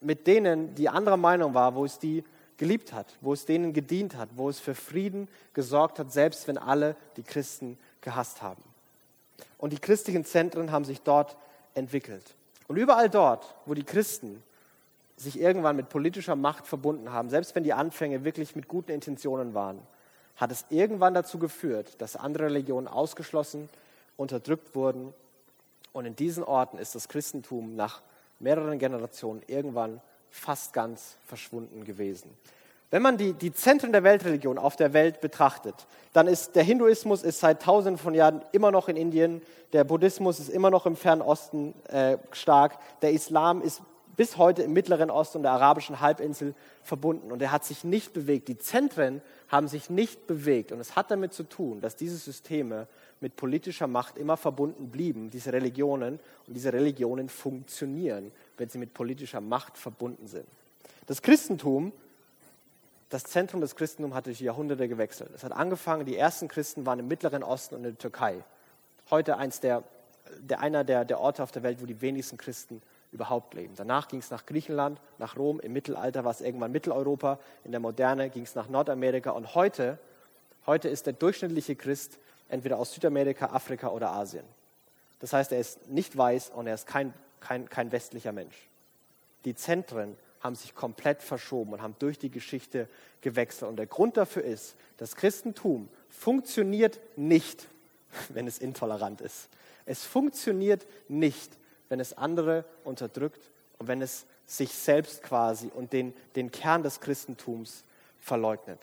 mit 0.00 0.26
denen, 0.26 0.74
die 0.74 0.88
anderer 0.88 1.16
Meinung 1.16 1.54
war, 1.54 1.74
wo 1.74 1.84
es 1.84 1.98
die 1.98 2.24
geliebt 2.56 2.92
hat, 2.92 3.16
wo 3.20 3.32
es 3.32 3.46
denen 3.46 3.72
gedient 3.72 4.16
hat, 4.16 4.30
wo 4.34 4.48
es 4.48 4.58
für 4.58 4.74
Frieden 4.74 5.28
gesorgt 5.54 5.98
hat, 5.98 6.12
selbst 6.12 6.46
wenn 6.48 6.58
alle 6.58 6.96
die 7.16 7.22
Christen 7.22 7.78
gehasst 8.00 8.42
haben. 8.42 8.62
Und 9.58 9.72
die 9.72 9.78
christlichen 9.78 10.24
Zentren 10.24 10.72
haben 10.72 10.84
sich 10.84 11.00
dort 11.02 11.36
entwickelt. 11.74 12.34
Und 12.66 12.76
überall 12.76 13.08
dort, 13.08 13.54
wo 13.64 13.74
die 13.74 13.84
Christen 13.84 14.42
sich 15.16 15.40
irgendwann 15.40 15.76
mit 15.76 15.88
politischer 15.88 16.36
Macht 16.36 16.66
verbunden 16.66 17.12
haben, 17.12 17.30
selbst 17.30 17.54
wenn 17.54 17.64
die 17.64 17.72
Anfänge 17.72 18.24
wirklich 18.24 18.56
mit 18.56 18.68
guten 18.68 18.90
Intentionen 18.90 19.54
waren, 19.54 19.80
hat 20.36 20.50
es 20.50 20.66
irgendwann 20.70 21.14
dazu 21.14 21.38
geführt, 21.38 22.00
dass 22.00 22.16
andere 22.16 22.46
Religionen 22.46 22.88
ausgeschlossen, 22.88 23.68
unterdrückt 24.16 24.74
wurden. 24.74 25.14
Und 25.92 26.06
in 26.06 26.16
diesen 26.16 26.42
Orten 26.42 26.78
ist 26.78 26.94
das 26.94 27.08
Christentum 27.08 27.76
nach 27.76 28.02
mehreren 28.40 28.78
Generationen 28.78 29.42
irgendwann 29.46 30.00
fast 30.30 30.72
ganz 30.72 31.16
verschwunden 31.26 31.84
gewesen. 31.84 32.30
Wenn 32.90 33.02
man 33.02 33.16
die, 33.16 33.32
die 33.32 33.52
Zentren 33.52 33.92
der 33.92 34.04
Weltreligion 34.04 34.58
auf 34.58 34.76
der 34.76 34.92
Welt 34.92 35.20
betrachtet, 35.20 35.74
dann 36.12 36.28
ist 36.28 36.54
der 36.54 36.62
Hinduismus 36.62 37.22
ist 37.22 37.40
seit 37.40 37.62
tausenden 37.62 37.98
von 37.98 38.14
Jahren 38.14 38.44
immer 38.52 38.70
noch 38.70 38.88
in 38.88 38.96
Indien, 38.96 39.42
der 39.72 39.84
Buddhismus 39.84 40.38
ist 40.38 40.48
immer 40.48 40.70
noch 40.70 40.86
im 40.86 40.94
Fernen 40.94 41.22
Osten 41.22 41.74
äh, 41.88 42.18
stark, 42.30 42.78
der 43.02 43.12
Islam 43.12 43.62
ist 43.62 43.82
bis 44.16 44.36
heute 44.36 44.62
im 44.62 44.72
Mittleren 44.72 45.10
Osten 45.10 45.38
und 45.38 45.42
der 45.42 45.52
arabischen 45.52 46.00
Halbinsel 46.00 46.54
verbunden. 46.82 47.32
Und 47.32 47.42
er 47.42 47.52
hat 47.52 47.64
sich 47.64 47.84
nicht 47.84 48.12
bewegt. 48.12 48.48
Die 48.48 48.58
Zentren 48.58 49.22
haben 49.48 49.68
sich 49.68 49.90
nicht 49.90 50.26
bewegt. 50.26 50.72
Und 50.72 50.80
es 50.80 50.96
hat 50.96 51.10
damit 51.10 51.32
zu 51.32 51.44
tun, 51.44 51.80
dass 51.80 51.96
diese 51.96 52.16
Systeme 52.16 52.86
mit 53.20 53.36
politischer 53.36 53.86
Macht 53.86 54.18
immer 54.18 54.36
verbunden 54.36 54.90
blieben, 54.90 55.30
diese 55.30 55.52
Religionen. 55.52 56.20
Und 56.46 56.54
diese 56.54 56.72
Religionen 56.72 57.28
funktionieren, 57.28 58.32
wenn 58.58 58.68
sie 58.68 58.78
mit 58.78 58.94
politischer 58.94 59.40
Macht 59.40 59.78
verbunden 59.78 60.26
sind. 60.26 60.46
Das 61.06 61.22
Christentum, 61.22 61.92
das 63.10 63.24
Zentrum 63.24 63.60
des 63.60 63.76
Christentums 63.76 64.14
hat 64.14 64.26
durch 64.26 64.38
die 64.38 64.44
Jahrhunderte 64.44 64.88
gewechselt. 64.88 65.30
Es 65.34 65.44
hat 65.44 65.52
angefangen, 65.52 66.06
die 66.06 66.16
ersten 66.16 66.48
Christen 66.48 66.86
waren 66.86 66.98
im 66.98 67.08
Mittleren 67.08 67.42
Osten 67.42 67.74
und 67.74 67.84
in 67.84 67.90
der 67.90 67.98
Türkei. 67.98 68.42
Heute 69.10 69.36
eins 69.36 69.60
der, 69.60 69.84
der 70.40 70.60
einer 70.60 70.84
der, 70.84 71.04
der 71.04 71.20
Orte 71.20 71.42
auf 71.42 71.52
der 71.52 71.62
Welt, 71.62 71.80
wo 71.82 71.86
die 71.86 72.00
wenigsten 72.00 72.38
Christen 72.38 72.82
überhaupt 73.14 73.54
leben. 73.54 73.74
Danach 73.76 74.08
ging 74.08 74.18
es 74.18 74.30
nach 74.30 74.44
Griechenland, 74.44 75.00
nach 75.18 75.36
Rom, 75.36 75.60
im 75.60 75.72
Mittelalter 75.72 76.24
war 76.24 76.32
es 76.32 76.40
irgendwann 76.40 76.72
Mitteleuropa, 76.72 77.38
in 77.64 77.70
der 77.70 77.80
Moderne 77.80 78.28
ging 78.28 78.42
es 78.42 78.54
nach 78.54 78.68
Nordamerika 78.68 79.30
und 79.30 79.54
heute, 79.54 79.98
heute 80.66 80.88
ist 80.88 81.06
der 81.06 81.14
durchschnittliche 81.14 81.76
Christ 81.76 82.18
entweder 82.48 82.78
aus 82.78 82.92
Südamerika, 82.92 83.46
Afrika 83.46 83.88
oder 83.88 84.10
Asien. 84.10 84.44
Das 85.20 85.32
heißt, 85.32 85.52
er 85.52 85.60
ist 85.60 85.88
nicht 85.88 86.16
weiß 86.16 86.50
und 86.50 86.66
er 86.66 86.74
ist 86.74 86.86
kein, 86.86 87.14
kein, 87.40 87.70
kein 87.70 87.92
westlicher 87.92 88.32
Mensch. 88.32 88.68
Die 89.44 89.54
Zentren 89.54 90.16
haben 90.40 90.56
sich 90.56 90.74
komplett 90.74 91.22
verschoben 91.22 91.72
und 91.72 91.80
haben 91.80 91.96
durch 91.98 92.18
die 92.18 92.30
Geschichte 92.30 92.88
gewechselt. 93.22 93.70
Und 93.70 93.76
der 93.76 93.86
Grund 93.86 94.16
dafür 94.16 94.44
ist, 94.44 94.76
das 94.98 95.16
Christentum 95.16 95.88
funktioniert 96.10 97.00
nicht, 97.16 97.66
wenn 98.28 98.46
es 98.46 98.58
intolerant 98.58 99.20
ist. 99.20 99.48
Es 99.86 100.04
funktioniert 100.04 100.86
nicht, 101.08 101.56
wenn 101.88 102.00
es 102.00 102.16
andere 102.16 102.64
unterdrückt 102.84 103.50
und 103.78 103.88
wenn 103.88 104.02
es 104.02 104.26
sich 104.46 104.72
selbst 104.72 105.22
quasi 105.22 105.70
und 105.74 105.92
den, 105.92 106.14
den 106.36 106.50
Kern 106.50 106.82
des 106.82 107.00
Christentums 107.00 107.84
verleugnet. 108.20 108.80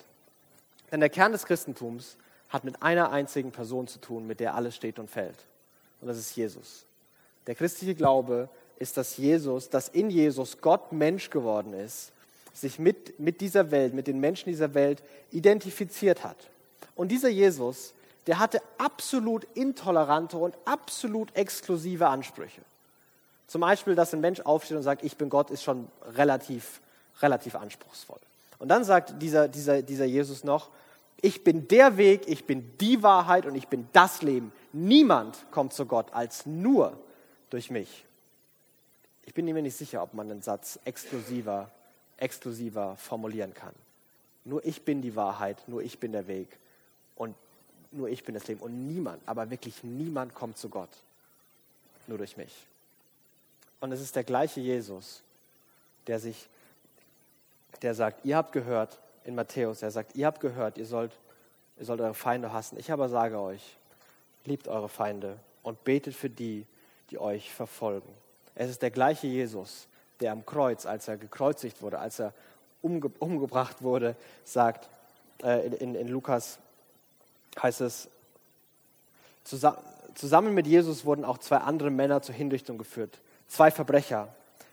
Denn 0.90 1.00
der 1.00 1.10
Kern 1.10 1.32
des 1.32 1.44
Christentums 1.44 2.16
hat 2.48 2.64
mit 2.64 2.82
einer 2.82 3.10
einzigen 3.10 3.50
Person 3.50 3.88
zu 3.88 3.98
tun, 3.98 4.26
mit 4.26 4.40
der 4.40 4.54
alles 4.54 4.76
steht 4.76 4.98
und 4.98 5.10
fällt. 5.10 5.46
und 6.00 6.08
das 6.08 6.18
ist 6.18 6.36
Jesus. 6.36 6.84
Der 7.46 7.54
christliche 7.54 7.94
Glaube 7.94 8.48
ist, 8.78 8.96
dass 8.96 9.16
Jesus, 9.16 9.70
dass 9.70 9.88
in 9.88 10.10
Jesus 10.10 10.60
Gott 10.60 10.92
Mensch 10.92 11.30
geworden 11.30 11.72
ist, 11.72 12.12
sich 12.52 12.78
mit, 12.78 13.18
mit 13.18 13.40
dieser 13.40 13.70
Welt, 13.70 13.94
mit 13.94 14.06
den 14.06 14.20
Menschen 14.20 14.50
dieser 14.50 14.74
Welt 14.74 15.02
identifiziert 15.30 16.22
hat. 16.22 16.50
Und 16.94 17.08
dieser 17.08 17.28
Jesus, 17.28 17.94
der 18.26 18.38
hatte 18.38 18.60
absolut 18.78 19.44
intolerante 19.54 20.36
und 20.36 20.56
absolut 20.64 21.34
exklusive 21.34 22.06
Ansprüche. 22.06 22.60
Zum 23.52 23.60
Beispiel, 23.60 23.94
dass 23.94 24.14
ein 24.14 24.22
Mensch 24.22 24.40
aufsteht 24.40 24.78
und 24.78 24.82
sagt, 24.82 25.04
ich 25.04 25.18
bin 25.18 25.28
Gott, 25.28 25.50
ist 25.50 25.62
schon 25.62 25.86
relativ, 26.14 26.80
relativ 27.20 27.54
anspruchsvoll. 27.54 28.18
Und 28.58 28.68
dann 28.68 28.82
sagt 28.82 29.20
dieser, 29.20 29.46
dieser, 29.46 29.82
dieser 29.82 30.06
Jesus 30.06 30.42
noch, 30.42 30.70
ich 31.20 31.44
bin 31.44 31.68
der 31.68 31.98
Weg, 31.98 32.22
ich 32.28 32.46
bin 32.46 32.78
die 32.78 33.02
Wahrheit 33.02 33.44
und 33.44 33.54
ich 33.54 33.68
bin 33.68 33.88
das 33.92 34.22
Leben. 34.22 34.54
Niemand 34.72 35.36
kommt 35.50 35.74
zu 35.74 35.84
Gott 35.84 36.14
als 36.14 36.46
nur 36.46 36.98
durch 37.50 37.70
mich. 37.70 38.06
Ich 39.26 39.34
bin 39.34 39.44
mir 39.44 39.60
nicht 39.60 39.76
sicher, 39.76 40.02
ob 40.02 40.14
man 40.14 40.30
einen 40.30 40.40
Satz 40.40 40.78
exklusiver, 40.86 41.70
exklusiver 42.16 42.96
formulieren 42.96 43.52
kann. 43.52 43.74
Nur 44.46 44.64
ich 44.64 44.80
bin 44.80 45.02
die 45.02 45.14
Wahrheit, 45.14 45.62
nur 45.66 45.82
ich 45.82 45.98
bin 45.98 46.12
der 46.12 46.26
Weg 46.26 46.48
und 47.16 47.36
nur 47.90 48.08
ich 48.08 48.24
bin 48.24 48.34
das 48.34 48.48
Leben. 48.48 48.62
Und 48.62 48.86
niemand, 48.86 49.20
aber 49.26 49.50
wirklich 49.50 49.84
niemand 49.84 50.34
kommt 50.34 50.56
zu 50.56 50.70
Gott. 50.70 51.02
Nur 52.06 52.16
durch 52.16 52.38
mich. 52.38 52.66
Und 53.82 53.90
es 53.90 54.00
ist 54.00 54.14
der 54.14 54.22
gleiche 54.22 54.60
Jesus, 54.60 55.24
der 56.06 56.20
sich, 56.20 56.48
der 57.82 57.96
sagt, 57.96 58.24
ihr 58.24 58.36
habt 58.36 58.52
gehört 58.52 59.00
in 59.24 59.34
Matthäus, 59.34 59.82
er 59.82 59.90
sagt, 59.90 60.14
ihr 60.14 60.26
habt 60.26 60.38
gehört, 60.38 60.78
ihr 60.78 60.86
sollt, 60.86 61.10
ihr 61.80 61.84
sollt 61.84 62.00
eure 62.00 62.14
Feinde 62.14 62.52
hassen. 62.52 62.78
Ich 62.78 62.92
aber 62.92 63.08
sage 63.08 63.40
euch, 63.40 63.76
liebt 64.44 64.68
eure 64.68 64.88
Feinde 64.88 65.36
und 65.64 65.82
betet 65.82 66.14
für 66.14 66.30
die, 66.30 66.64
die 67.10 67.18
euch 67.18 67.52
verfolgen. 67.52 68.08
Es 68.54 68.70
ist 68.70 68.82
der 68.82 68.92
gleiche 68.92 69.26
Jesus, 69.26 69.88
der 70.20 70.30
am 70.30 70.46
Kreuz, 70.46 70.86
als 70.86 71.08
er 71.08 71.16
gekreuzigt 71.16 71.82
wurde, 71.82 71.98
als 71.98 72.20
er 72.20 72.34
umge 72.82 73.10
umgebracht 73.18 73.82
wurde, 73.82 74.14
sagt, 74.44 74.88
äh, 75.42 75.66
in, 75.66 75.96
in, 75.96 76.06
Lukas 76.06 76.60
heißt 77.60 77.80
es, 77.80 78.08
zusammen 80.14 80.54
mit 80.54 80.68
Jesus 80.68 81.04
wurden 81.04 81.24
auch 81.24 81.38
zwei 81.38 81.56
andere 81.56 81.90
Männer 81.90 82.22
zur 82.22 82.36
Hinrichtung 82.36 82.78
geführt, 82.78 83.20
zwei 83.52 83.70
Verbrecher. 83.70 84.28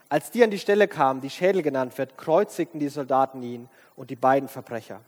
Als 0.07 0.31
die 0.31 0.43
an 0.43 0.51
die 0.51 0.57
Stelle 0.57 0.87
kamen, 0.87 1.21
die 1.21 1.29
Schädel 1.29 1.61
genannt 1.61 1.97
wird, 1.97 2.17
kreuzigten 2.17 2.79
die 2.79 2.87
Soldaten 2.87 3.43
ihn 3.43 3.69
und 3.95 4.09
die 4.09 4.15
beiden 4.15 4.47
Verbrecher. 4.47 5.01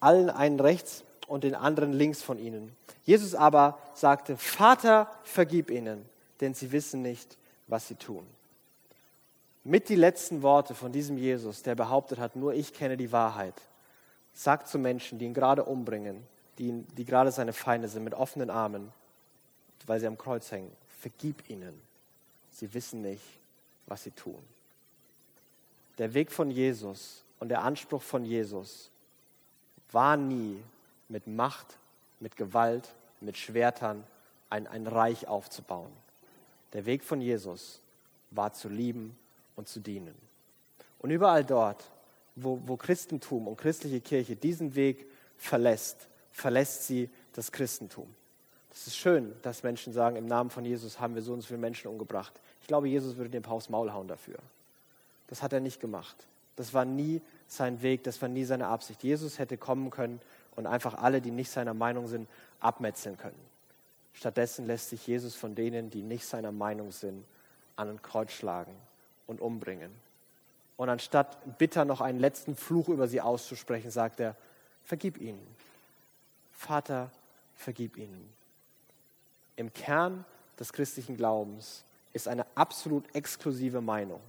Allen 0.00 0.28
einen 0.28 0.58
rechts 0.58 1.04
und 1.28 1.44
den 1.44 1.54
anderen 1.54 1.92
links 1.92 2.20
von 2.20 2.38
ihnen. 2.38 2.76
Jesus 3.04 3.34
aber 3.34 3.78
sagte, 3.94 4.36
Vater, 4.36 5.08
vergib 5.22 5.70
ihnen, 5.70 6.04
denn 6.40 6.52
sie 6.52 6.72
wissen 6.72 7.00
nicht, 7.00 7.38
was 7.68 7.86
sie 7.86 7.94
tun. 7.94 8.26
Mit 9.64 9.88
die 9.88 9.94
letzten 9.94 10.42
Worte 10.42 10.74
von 10.74 10.90
diesem 10.90 11.16
Jesus, 11.16 11.62
der 11.62 11.76
behauptet 11.76 12.18
hat, 12.18 12.34
nur 12.34 12.52
ich 12.54 12.74
kenne 12.74 12.96
die 12.96 13.12
Wahrheit, 13.12 13.54
sagt 14.34 14.66
zu 14.66 14.78
Menschen, 14.80 15.20
die 15.20 15.26
ihn 15.26 15.34
gerade 15.34 15.64
umbringen, 15.64 16.26
die, 16.58 16.66
ihn, 16.66 16.88
die 16.96 17.04
gerade 17.04 17.30
seine 17.30 17.52
Feinde 17.52 17.86
sind, 17.86 18.02
mit 18.02 18.14
offenen 18.14 18.50
Armen, 18.50 18.92
weil 19.86 20.00
sie 20.00 20.08
am 20.08 20.18
Kreuz 20.18 20.50
hängen, 20.50 20.72
vergib 21.00 21.48
ihnen. 21.48 21.91
Sie 22.52 22.72
wissen 22.74 23.02
nicht, 23.02 23.24
was 23.86 24.04
sie 24.04 24.10
tun. 24.12 24.42
Der 25.98 26.14
Weg 26.14 26.30
von 26.30 26.50
Jesus 26.50 27.24
und 27.40 27.48
der 27.48 27.62
Anspruch 27.62 28.02
von 28.02 28.24
Jesus 28.24 28.90
war 29.90 30.16
nie 30.16 30.62
mit 31.08 31.26
Macht, 31.26 31.76
mit 32.20 32.36
Gewalt, 32.36 32.94
mit 33.20 33.36
Schwertern 33.36 34.04
ein, 34.48 34.66
ein 34.66 34.86
Reich 34.86 35.28
aufzubauen. 35.28 35.92
Der 36.72 36.86
Weg 36.86 37.02
von 37.04 37.20
Jesus 37.20 37.80
war 38.30 38.52
zu 38.52 38.68
lieben 38.68 39.16
und 39.56 39.68
zu 39.68 39.80
dienen. 39.80 40.14
Und 40.98 41.10
überall 41.10 41.44
dort, 41.44 41.84
wo, 42.36 42.60
wo 42.64 42.76
Christentum 42.76 43.48
und 43.48 43.56
christliche 43.56 44.00
Kirche 44.00 44.36
diesen 44.36 44.74
Weg 44.74 45.06
verlässt, 45.36 46.08
verlässt 46.30 46.84
sie 46.86 47.10
das 47.34 47.52
Christentum. 47.52 48.12
Es 48.72 48.86
ist 48.86 48.96
schön, 48.96 49.34
dass 49.42 49.62
Menschen 49.62 49.92
sagen, 49.92 50.16
im 50.16 50.26
Namen 50.26 50.50
von 50.50 50.64
Jesus 50.64 50.98
haben 50.98 51.14
wir 51.14 51.22
so 51.22 51.34
und 51.34 51.42
so 51.42 51.48
viele 51.48 51.58
Menschen 51.58 51.88
umgebracht. 51.88 52.32
Ich 52.62 52.68
glaube, 52.68 52.88
Jesus 52.88 53.16
würde 53.16 53.30
den 53.30 53.42
Paus 53.42 53.68
Maul 53.68 53.92
hauen 53.92 54.08
dafür. 54.08 54.38
Das 55.28 55.42
hat 55.42 55.52
er 55.52 55.60
nicht 55.60 55.78
gemacht. 55.78 56.16
Das 56.56 56.74
war 56.74 56.84
nie 56.84 57.20
sein 57.48 57.82
Weg, 57.82 58.04
das 58.04 58.20
war 58.22 58.28
nie 58.28 58.44
seine 58.44 58.66
Absicht. 58.66 59.02
Jesus 59.02 59.38
hätte 59.38 59.56
kommen 59.56 59.90
können 59.90 60.20
und 60.56 60.66
einfach 60.66 60.94
alle, 60.94 61.20
die 61.20 61.30
nicht 61.30 61.50
seiner 61.50 61.74
Meinung 61.74 62.06
sind, 62.06 62.28
abmetzeln 62.60 63.16
können. 63.16 63.38
Stattdessen 64.14 64.66
lässt 64.66 64.90
sich 64.90 65.06
Jesus 65.06 65.34
von 65.34 65.54
denen, 65.54 65.90
die 65.90 66.02
nicht 66.02 66.26
seiner 66.26 66.52
Meinung 66.52 66.92
sind, 66.92 67.24
an 67.76 67.88
ein 67.88 68.02
Kreuz 68.02 68.32
schlagen 68.32 68.74
und 69.26 69.40
umbringen. 69.40 69.90
Und 70.76 70.88
anstatt 70.88 71.58
bitter 71.58 71.84
noch 71.84 72.00
einen 72.00 72.18
letzten 72.18 72.56
Fluch 72.56 72.88
über 72.88 73.08
sie 73.08 73.20
auszusprechen, 73.20 73.90
sagt 73.90 74.20
er, 74.20 74.36
vergib 74.84 75.18
ihnen. 75.18 75.46
Vater, 76.52 77.10
vergib 77.56 77.96
ihnen. 77.96 78.28
Im 79.56 79.72
Kern 79.72 80.24
des 80.58 80.72
christlichen 80.72 81.16
Glaubens 81.16 81.84
ist 82.12 82.28
eine 82.28 82.46
absolut 82.54 83.14
exklusive 83.14 83.80
Meinung, 83.80 84.20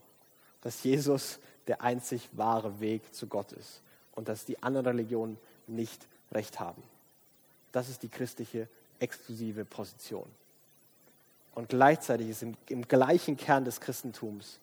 dass 0.62 0.84
Jesus 0.84 1.40
der 1.68 1.82
einzig 1.82 2.30
wahre 2.34 2.80
Weg 2.80 3.14
zu 3.14 3.28
Gott 3.28 3.52
ist 3.52 3.82
und 4.14 4.28
dass 4.28 4.46
die 4.46 4.62
anderen 4.62 4.88
Religionen 4.88 5.38
nicht 5.68 6.08
recht 6.32 6.60
haben. 6.60 6.82
Das 7.72 7.90
ist 7.90 8.04
die 8.04 8.10
christliche 8.10 8.68
exklusive 9.00 9.66
Position. 9.66 10.26
Und 11.56 11.70
gleichzeitig 11.70 12.30
ist 12.30 12.44
im, 12.44 12.56
im 12.70 12.88
gleichen 12.88 13.38
Kern 13.38 13.66
des 13.66 13.80
Christentums, 13.80 14.60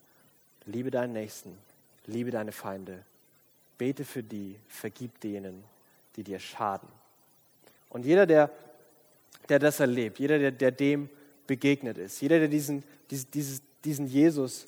liebe 0.66 0.90
deinen 0.90 1.12
Nächsten, 1.12 1.57
liebe 2.07 2.31
deine 2.31 2.53
Feinde, 2.53 3.05
bete 3.79 4.05
für 4.05 4.23
die, 4.23 4.57
vergib 4.68 5.20
denen, 5.20 5.64
die 6.16 6.25
dir 6.25 6.38
schaden. 6.38 6.88
Und 7.88 8.05
jeder, 8.05 8.27
der, 8.27 8.51
der 9.49 9.59
das 9.59 9.81
erlebt, 9.81 10.19
jeder, 10.19 10.38
der, 10.38 10.53
der 10.53 10.71
dem 10.71 11.09
begegnet 11.47 11.99
ist, 11.99 12.21
jeder, 12.21 12.38
der 12.38 12.49
diesen, 12.49 12.85
dieses, 13.11 13.62
diesen 13.85 14.07
Jesus 14.07 14.66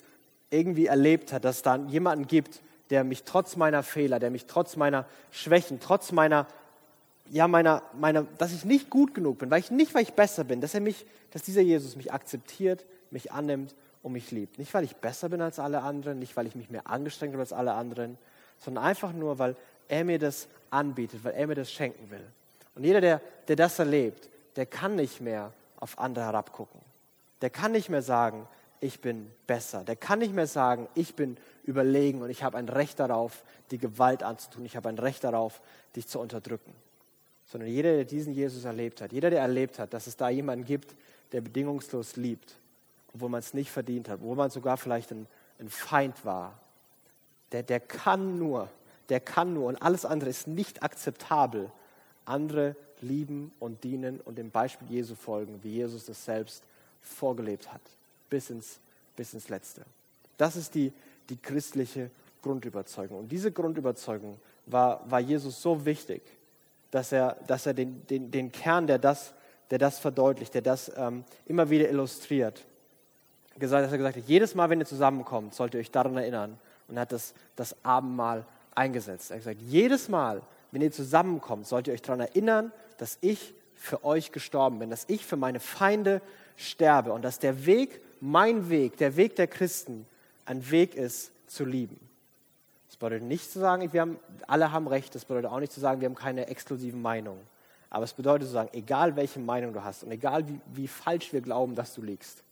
irgendwie 0.49 0.87
erlebt 0.87 1.33
hat, 1.33 1.45
dass 1.45 1.57
es 1.57 1.61
da 1.61 1.77
jemanden 1.77 2.27
gibt, 2.27 2.61
der 2.89 3.03
mich 3.03 3.23
trotz 3.23 3.55
meiner 3.55 3.81
Fehler, 3.81 4.19
der 4.19 4.29
mich 4.29 4.45
trotz 4.45 4.75
meiner 4.75 5.05
Schwächen, 5.31 5.79
trotz 5.79 6.11
meiner 6.11 6.47
ja, 7.29 7.47
meiner, 7.47 7.83
meiner, 7.93 8.23
dass 8.37 8.53
ich 8.53 8.65
nicht 8.65 8.89
gut 8.89 9.13
genug 9.13 9.39
bin, 9.39 9.49
weil 9.49 9.59
ich 9.59 9.71
nicht, 9.71 9.93
weil 9.93 10.03
ich 10.03 10.13
besser 10.13 10.43
bin, 10.43 10.61
dass 10.61 10.73
er 10.73 10.81
mich, 10.81 11.05
dass 11.31 11.43
dieser 11.43 11.61
Jesus 11.61 11.95
mich 11.95 12.11
akzeptiert, 12.11 12.85
mich 13.11 13.31
annimmt 13.31 13.75
und 14.01 14.13
mich 14.13 14.31
liebt. 14.31 14.59
Nicht, 14.59 14.73
weil 14.73 14.83
ich 14.83 14.95
besser 14.97 15.29
bin 15.29 15.41
als 15.41 15.59
alle 15.59 15.81
anderen, 15.81 16.19
nicht, 16.19 16.35
weil 16.35 16.47
ich 16.47 16.55
mich 16.55 16.69
mehr 16.69 16.87
angestrengt 16.87 17.33
habe 17.33 17.41
als 17.41 17.53
alle 17.53 17.73
anderen, 17.73 18.17
sondern 18.59 18.83
einfach 18.83 19.13
nur, 19.13 19.39
weil 19.39 19.55
er 19.87 20.03
mir 20.03 20.19
das 20.19 20.47
anbietet, 20.69 21.23
weil 21.23 21.33
er 21.33 21.47
mir 21.47 21.55
das 21.55 21.71
schenken 21.71 22.09
will. 22.11 22.25
Und 22.75 22.83
jeder, 22.83 23.01
der, 23.01 23.21
der 23.47 23.55
das 23.55 23.79
erlebt, 23.79 24.29
der 24.55 24.65
kann 24.65 24.95
nicht 24.95 25.21
mehr 25.21 25.53
auf 25.79 25.99
andere 25.99 26.25
herabgucken. 26.25 26.81
Der 27.41 27.49
kann 27.49 27.71
nicht 27.71 27.89
mehr 27.89 28.01
sagen, 28.01 28.47
ich 28.79 29.01
bin 29.01 29.31
besser. 29.47 29.83
Der 29.83 29.95
kann 29.95 30.19
nicht 30.19 30.33
mehr 30.33 30.47
sagen, 30.47 30.87
ich 30.95 31.15
bin 31.15 31.37
überlegen 31.63 32.21
und 32.21 32.29
ich 32.29 32.43
habe 32.43 32.57
ein 32.57 32.69
Recht 32.69 32.99
darauf, 32.99 33.43
die 33.71 33.77
Gewalt 33.77 34.23
anzutun. 34.23 34.65
Ich 34.65 34.75
habe 34.75 34.89
ein 34.89 34.99
Recht 34.99 35.23
darauf, 35.23 35.61
dich 35.95 36.07
zu 36.07 36.19
unterdrücken 36.19 36.73
sondern 37.45 37.69
jeder, 37.69 37.93
der 37.93 38.05
diesen 38.05 38.33
Jesus 38.33 38.65
erlebt 38.65 38.99
hat, 38.99 39.11
jeder, 39.11 39.29
der 39.29 39.41
erlebt 39.41 39.79
hat, 39.79 39.93
dass 39.93 40.07
es 40.07 40.17
da 40.17 40.29
jemanden 40.29 40.65
gibt, 40.65 40.95
der 41.31 41.41
bedingungslos 41.41 42.15
liebt, 42.15 42.55
obwohl 43.13 43.29
man 43.29 43.39
es 43.39 43.53
nicht 43.53 43.69
verdient 43.69 44.09
hat, 44.09 44.19
obwohl 44.21 44.35
man 44.35 44.49
sogar 44.49 44.75
vielleicht 44.75 45.11
ein, 45.11 45.27
ein 45.59 45.69
Feind 45.69 46.25
war, 46.25 46.57
der, 47.51 47.61
der 47.61 47.79
kann 47.79 48.39
nur, 48.39 48.69
der 49.09 49.19
kann 49.19 49.53
nur, 49.53 49.67
und 49.67 49.81
alles 49.81 50.03
andere 50.03 50.31
ist 50.31 50.47
nicht 50.47 50.81
akzeptabel, 50.81 51.71
andere 52.25 52.75
lieben 53.03 53.51
und 53.59 53.83
dienen 53.83 54.19
und 54.21 54.37
dem 54.37 54.49
Beispiel 54.49 54.89
Jesu 54.89 55.15
folgen, 55.15 55.59
wie 55.61 55.73
Jesus 55.73 56.05
das 56.05 56.23
selbst 56.23 56.63
vorgelebt 57.01 57.71
hat, 57.71 57.81
bis 58.29 58.49
ins, 58.49 58.79
bis 59.15 59.33
ins 59.33 59.49
Letzte. 59.49 59.83
Das 60.37 60.55
ist 60.55 60.73
die, 60.75 60.91
die 61.29 61.37
christliche 61.37 62.09
Grundüberzeugung. 62.41 63.19
Und 63.19 63.31
diese 63.31 63.51
Grundüberzeugung 63.51 64.39
war, 64.65 65.09
war 65.09 65.19
Jesus 65.19 65.61
so 65.61 65.85
wichtig, 65.85 66.21
dass 66.91 67.11
er, 67.11 67.37
dass 67.47 67.65
er 67.65 67.73
den, 67.73 68.05
den, 68.07 68.31
den 68.31 68.51
Kern, 68.51 68.87
der 68.87 68.99
das, 68.99 69.33
der 69.69 69.79
das 69.79 69.99
verdeutlicht, 69.99 70.53
der 70.53 70.61
das 70.61 70.91
ähm, 70.95 71.23
immer 71.45 71.69
wieder 71.69 71.89
illustriert, 71.89 72.65
gesagt, 73.57 73.85
dass 73.85 73.91
er 73.91 73.97
gesagt 73.97 74.17
hat, 74.17 74.23
jedes 74.27 74.55
Mal, 74.55 74.69
wenn 74.69 74.79
ihr 74.79 74.85
zusammenkommt, 74.85 75.53
sollt 75.53 75.73
ihr 75.73 75.79
euch 75.79 75.91
daran 75.91 76.17
erinnern. 76.17 76.57
Und 76.87 76.97
er 76.97 77.01
hat 77.01 77.11
das, 77.11 77.33
das 77.55 77.75
Abendmahl 77.83 78.45
eingesetzt. 78.75 79.31
Er 79.31 79.35
hat 79.35 79.43
gesagt, 79.43 79.61
jedes 79.61 80.09
Mal, 80.09 80.41
wenn 80.73 80.81
ihr 80.81 80.91
zusammenkommt, 80.91 81.67
sollt 81.67 81.87
ihr 81.87 81.93
euch 81.93 82.01
daran 82.01 82.19
erinnern, 82.19 82.71
dass 82.97 83.19
ich 83.21 83.53
für 83.75 84.03
euch 84.03 84.31
gestorben 84.31 84.79
bin, 84.79 84.89
dass 84.89 85.05
ich 85.07 85.25
für 85.25 85.37
meine 85.37 85.59
Feinde 85.59 86.21
sterbe 86.57 87.13
und 87.13 87.21
dass 87.21 87.37
der 87.37 87.65
Weg, 87.65 88.01
mein 88.19 88.69
Weg, 88.69 88.97
der 88.97 89.15
Weg 89.15 89.35
der 89.35 89.47
Christen, 89.47 90.07
ein 90.45 90.69
Weg 90.71 90.95
ist 90.95 91.31
zu 91.47 91.63
lieben. 91.63 91.99
Das 92.87 92.97
bedeutet 92.97 93.23
nicht 93.23 93.51
zu 93.51 93.59
sagen, 93.59 93.91
wir 93.93 94.01
haben, 94.01 94.19
alle 94.47 94.71
haben 94.71 94.87
Recht. 94.87 95.13
Das 95.15 95.25
bedeutet 95.25 95.51
auch 95.51 95.59
nicht 95.59 95.71
zu 95.71 95.79
sagen, 95.79 96.01
wir 96.01 96.07
haben 96.07 96.15
keine 96.15 96.47
exklusiven 96.47 97.01
Meinungen. 97.01 97.41
Aber 97.89 98.03
es 98.03 98.13
bedeutet 98.13 98.47
zu 98.47 98.53
sagen, 98.53 98.69
egal 98.73 99.15
welche 99.15 99.39
Meinung 99.39 99.73
du 99.73 99.83
hast 99.83 100.03
und 100.03 100.11
egal 100.11 100.47
wie, 100.47 100.59
wie 100.73 100.87
falsch 100.87 101.33
wir 101.33 101.41
glauben, 101.41 101.75
dass 101.75 101.93
du 101.93 102.01
liegst, 102.01 102.43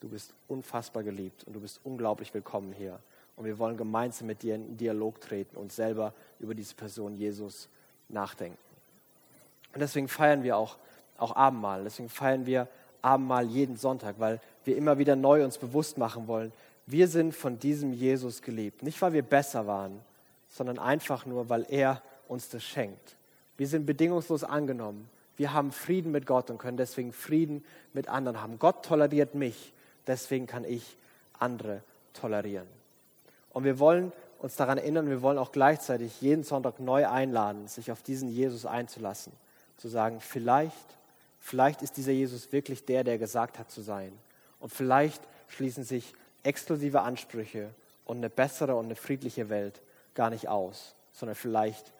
du 0.00 0.08
bist 0.08 0.34
unfassbar 0.48 1.02
geliebt 1.02 1.44
und 1.44 1.54
du 1.54 1.60
bist 1.60 1.80
unglaublich 1.84 2.34
willkommen 2.34 2.72
hier. 2.72 2.98
Und 3.36 3.46
wir 3.46 3.58
wollen 3.58 3.76
gemeinsam 3.76 4.26
mit 4.26 4.42
dir 4.42 4.54
in 4.54 4.76
Dialog 4.76 5.20
treten 5.20 5.56
und 5.56 5.72
selber 5.72 6.12
über 6.42 6.54
diese 6.54 6.74
Person 6.74 7.14
Jesus 7.14 7.68
nachdenken. 8.08 8.58
Und 9.74 9.80
deswegen 9.80 10.08
feiern 10.08 10.42
wir 10.42 10.56
auch, 10.56 10.76
auch 11.16 11.34
Abendmahl. 11.34 11.84
Deswegen 11.84 12.08
feiern 12.08 12.46
wir 12.46 12.68
Abendmahl 13.00 13.46
jeden 13.46 13.76
Sonntag, 13.76 14.16
weil 14.18 14.40
wir 14.64 14.76
immer 14.76 14.98
wieder 14.98 15.16
neu 15.16 15.44
uns 15.44 15.58
bewusst 15.58 15.98
machen 15.98 16.26
wollen, 16.26 16.52
wir 16.86 17.08
sind 17.08 17.34
von 17.34 17.58
diesem 17.58 17.92
Jesus 17.92 18.42
geliebt. 18.42 18.82
Nicht, 18.82 19.00
weil 19.02 19.12
wir 19.12 19.22
besser 19.22 19.66
waren, 19.66 20.00
sondern 20.48 20.78
einfach 20.78 21.26
nur, 21.26 21.48
weil 21.48 21.64
er 21.68 22.02
uns 22.28 22.48
das 22.48 22.62
schenkt. 22.62 23.16
Wir 23.56 23.66
sind 23.66 23.86
bedingungslos 23.86 24.44
angenommen. 24.44 25.08
Wir 25.36 25.52
haben 25.52 25.72
Frieden 25.72 26.12
mit 26.12 26.26
Gott 26.26 26.50
und 26.50 26.58
können 26.58 26.76
deswegen 26.76 27.12
Frieden 27.12 27.64
mit 27.92 28.08
anderen 28.08 28.40
haben. 28.40 28.58
Gott 28.58 28.84
toleriert 28.84 29.34
mich, 29.34 29.72
deswegen 30.06 30.46
kann 30.46 30.64
ich 30.64 30.96
andere 31.38 31.82
tolerieren. 32.12 32.66
Und 33.50 33.64
wir 33.64 33.78
wollen 33.78 34.12
uns 34.42 34.56
daran 34.56 34.78
erinnern, 34.78 35.08
wir 35.08 35.22
wollen 35.22 35.38
auch 35.38 35.52
gleichzeitig 35.52 36.20
jeden 36.20 36.42
Sonntag 36.42 36.80
neu 36.80 37.08
einladen, 37.08 37.68
sich 37.68 37.92
auf 37.92 38.02
diesen 38.02 38.28
Jesus 38.28 38.66
einzulassen. 38.66 39.32
Zu 39.76 39.88
sagen, 39.88 40.20
vielleicht, 40.20 40.98
vielleicht 41.38 41.80
ist 41.82 41.96
dieser 41.96 42.12
Jesus 42.12 42.50
wirklich 42.52 42.84
der, 42.84 43.04
der 43.04 43.18
gesagt 43.18 43.58
hat 43.58 43.70
zu 43.70 43.82
sein. 43.82 44.12
Und 44.58 44.72
vielleicht 44.72 45.22
schließen 45.48 45.84
sich 45.84 46.12
exklusive 46.42 47.02
Ansprüche 47.02 47.70
und 48.04 48.16
eine 48.16 48.30
bessere 48.30 48.74
und 48.74 48.86
eine 48.86 48.96
friedliche 48.96 49.48
Welt 49.48 49.80
gar 50.14 50.30
nicht 50.30 50.48
aus, 50.48 50.96
sondern 51.12 51.36
vielleicht 51.36 51.92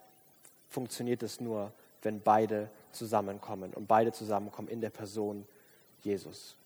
funktioniert 0.69 1.23
es 1.23 1.41
nur, 1.41 1.73
wenn 2.03 2.21
beide 2.21 2.69
zusammenkommen 2.91 3.73
und 3.73 3.87
beide 3.87 4.13
zusammenkommen 4.13 4.69
in 4.69 4.81
der 4.81 4.91
Person 4.91 5.47
Jesus. 6.03 6.57